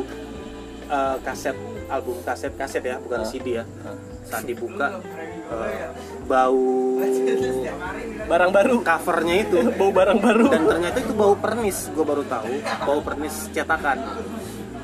[0.86, 1.56] eh, kaset
[1.90, 3.26] album kaset kaset ya bukan Ah.
[3.26, 3.64] CD ya.
[4.22, 5.02] Saat dibuka
[6.26, 6.64] bau
[8.28, 8.74] barang baru.
[8.80, 10.44] Covernya itu bau barang baru.
[10.48, 12.48] Dan ternyata itu bau pernis gue baru tahu.
[12.86, 13.98] Bau pernis cetakan.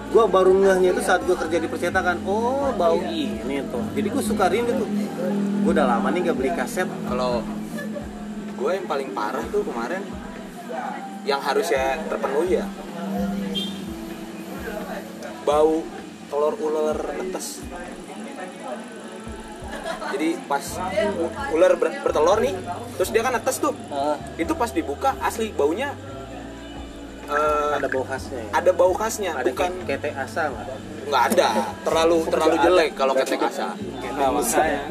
[0.09, 2.25] Gue baru ngehnya itu saat gue kerja di percetakan.
[2.25, 3.85] Oh bau ini tuh.
[3.93, 4.89] Jadi gue suka rindu tuh.
[5.65, 6.89] Gue udah lama nih gak beli kaset.
[7.09, 7.45] Kalau
[8.59, 10.03] gue yang paling parah tuh kemarin
[11.29, 12.67] yang harusnya terpenuhi ya.
[15.45, 15.81] Bau
[16.29, 17.65] telur ular netes
[20.09, 20.65] jadi pas
[21.51, 22.55] ular ber- bertelur nih
[22.95, 23.75] terus dia kan netes tuh.
[23.89, 25.93] Ah, itu pas dibuka asli baunya
[27.27, 28.51] eh, ada bau khasnya ya?
[28.55, 31.23] ada bau khasnya ada bukan kayak kete asa nggak?
[31.29, 31.49] Ada.
[31.83, 33.73] Terlalu terlalu jelek kalau ketek asa.
[34.11, 34.83] Nah, makanya.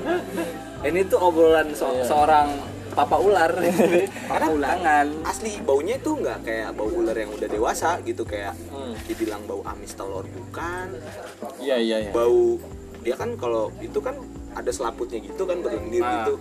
[0.80, 2.06] Ini tuh obrolan se- Iya.
[2.06, 2.48] seorang
[2.92, 3.52] papa ular.
[4.30, 5.06] Karena ulangan.
[5.24, 8.94] asli baunya tuh nggak kayak bau ular yang udah dewasa gitu kayak Hmm.
[9.04, 10.94] dibilang bau amis telur bukan.
[11.58, 12.12] Iya iya iya.
[12.12, 12.58] Bau
[13.02, 14.18] dia kan kalau itu kan
[14.58, 16.26] ada selaputnya gitu kan berlendir Nah.
[16.26, 16.34] gitu.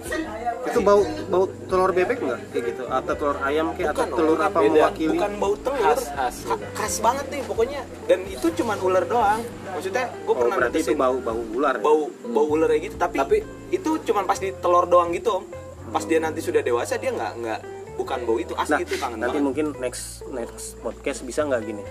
[0.64, 2.41] Itu bau bau telur bebek nggak?
[2.49, 2.83] Kayak gitu?
[2.89, 4.73] Atau telur ayam kayak atau Bukan, telur bukan, apa beda.
[4.73, 5.11] mewakili?
[5.12, 5.85] Bukan bau telur.
[5.85, 7.81] Khas, khas, Ha- khas banget nih pokoknya.
[8.07, 9.41] Dan itu cuman ular doang.
[9.69, 11.83] Maksudnya gue oh, pernah berarti itu bau bau ular ya?
[11.83, 12.97] bau bau ular kayak gitu.
[12.97, 15.45] Tapi, Tapi- itu cuman pas di telur doang gitu om.
[15.87, 17.61] Pas dia nanti sudah dewasa dia nggak nggak
[17.95, 18.53] bukan bau itu.
[18.55, 19.45] Asli Nah, itu kangen nanti banget.
[19.45, 21.85] mungkin next next podcast bisa nggak gini?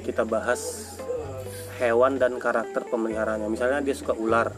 [0.00, 0.94] Kita bahas
[1.76, 3.46] hewan dan karakter pemeliharaannya.
[3.46, 4.48] Misalnya dia suka ular.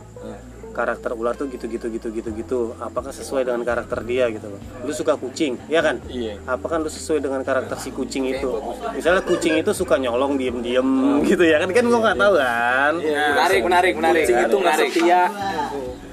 [0.79, 2.59] Karakter ular tuh gitu gitu gitu gitu gitu.
[2.79, 4.61] Apakah sesuai dengan karakter dia gitu loh.
[4.87, 5.99] Lu suka kucing, ya kan?
[6.07, 6.39] Iya.
[6.47, 8.47] Apakah lu sesuai dengan karakter si kucing itu?
[8.95, 10.87] Misalnya kucing itu suka nyolong diem-diem
[11.27, 11.75] gitu ya kan?
[11.75, 12.93] Kan gua nggak tahu kan.
[12.95, 15.23] menarik menarik menarik kucing itu nggak menarik setia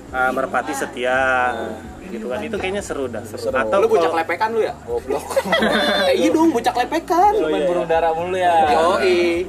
[0.09, 1.20] Ah, merpati setia.
[2.05, 2.39] Gitu kan.
[2.41, 3.22] Itu kayaknya seru dah.
[3.22, 5.26] Atau lu bocah kalau- lepekan lu ya goblok
[6.09, 9.45] eh, iya dong bocah lepekan main burung dara mulu ya Yoi.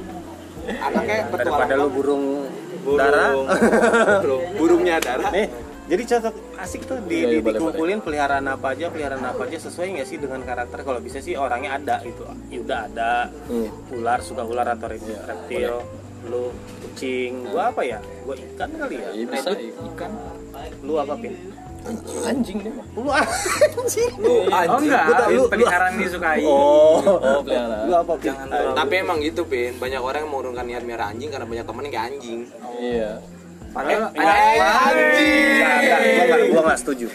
[0.67, 2.66] Anaknya petualang daripada lu banget.
[2.87, 3.45] Burung.
[4.23, 4.43] Burung.
[4.55, 5.29] Burungnya darah.
[5.29, 5.47] Nih,
[5.85, 9.41] jadi cocok asik tuh di, Iya, di- iya, boleh, dikumpulin peliharaan apa aja, peliharaan apa
[9.43, 10.79] aja sesuai nggak sih dengan karakter?
[10.81, 12.23] Kalau bisa sih orangnya ada gitu.
[12.49, 13.69] Yuda ada, Hmm.
[13.91, 15.75] ular suka ular atau reptil, reptil.
[16.25, 17.99] lu kucing, gua apa ya?
[18.25, 19.09] Gua ikan kali ya.
[19.13, 20.11] Iya, bisa ikan
[20.81, 21.33] Lu apa pin?
[22.21, 22.73] anjing deh.
[22.93, 24.11] Lu anjing.
[24.19, 28.35] Lu oh enggak Gua lu- peliharaan disukai Oh, oh pelihara lu apa pin?
[28.75, 29.77] Tapi emang gitu, Pin.
[29.77, 32.39] Banyak orang yang mengurungkan niat merah anjing karena banyak temen yang kayak anjing.
[32.77, 33.11] iya
[33.69, 34.23] padahal Eh,
[34.61, 35.51] anjing.
[35.57, 37.07] Enggak, enggak, gua nggak, gua nggak setuju.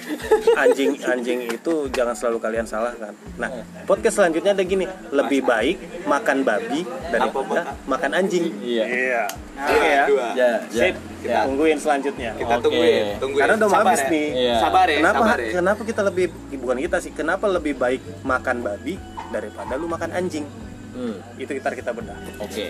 [0.55, 3.13] Anjing, anjing itu jangan selalu kalian salahkan.
[3.35, 3.51] Nah,
[3.83, 8.53] podcast selanjutnya ada gini, lebih baik makan babi daripada makan anjing.
[8.59, 9.23] iya Iya.
[9.53, 10.05] Oke ya.
[10.07, 10.27] dua.
[10.33, 10.95] ya ya Sip.
[11.23, 12.31] ya Tungguin selanjutnya.
[12.35, 12.65] Kita Oke.
[12.65, 13.43] tungguin, tungguin.
[13.43, 14.09] Karena udah habis ya.
[14.09, 14.29] nih.
[14.33, 14.55] Iya.
[14.59, 15.51] Sabar ya, Kenapa sabar ya.
[15.53, 16.27] kenapa kita lebih
[16.57, 18.95] bukan kita sih, kenapa lebih baik makan babi
[19.29, 20.47] daripada lu makan anjing?
[20.93, 22.17] Hmm, Itu kita kita bedah.
[22.39, 22.65] oke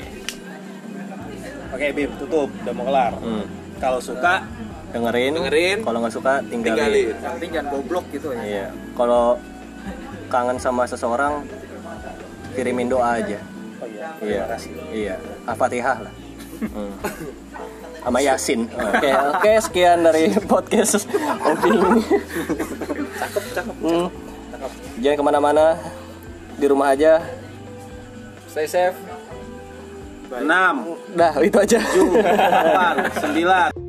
[1.73, 2.53] Oke, Bim, tutup.
[2.53, 3.17] Udah mau kelar.
[3.17, 3.49] Hmm.
[3.83, 4.47] Kalau suka
[4.95, 5.33] dengerin.
[5.35, 5.79] Dengerin.
[5.83, 7.07] kalau nggak suka tinggalin, Tinggalin.
[7.19, 8.43] yang penting jangan goblok gitu ya.
[8.43, 8.67] Iya.
[8.95, 9.25] Kalau
[10.29, 11.43] kangen sama seseorang
[12.55, 13.41] kirimin doa aja.
[13.83, 13.89] Oh
[14.23, 14.59] iya iya.
[14.93, 15.15] iya.
[15.45, 16.13] Al-fatihah lah.
[16.63, 16.95] Hmm.
[17.99, 18.71] sama yasin.
[18.71, 21.07] Oke oke sekian dari podcast
[21.43, 22.03] opini
[23.13, 24.07] cakep cakep Hmm.
[24.99, 25.67] jangan ke mana-mana.
[26.55, 27.19] Di rumah aja.
[28.47, 28.95] Stay safe
[30.41, 30.97] enam.
[31.13, 31.81] Dah itu aja.
[31.83, 33.82] Delapan sembilan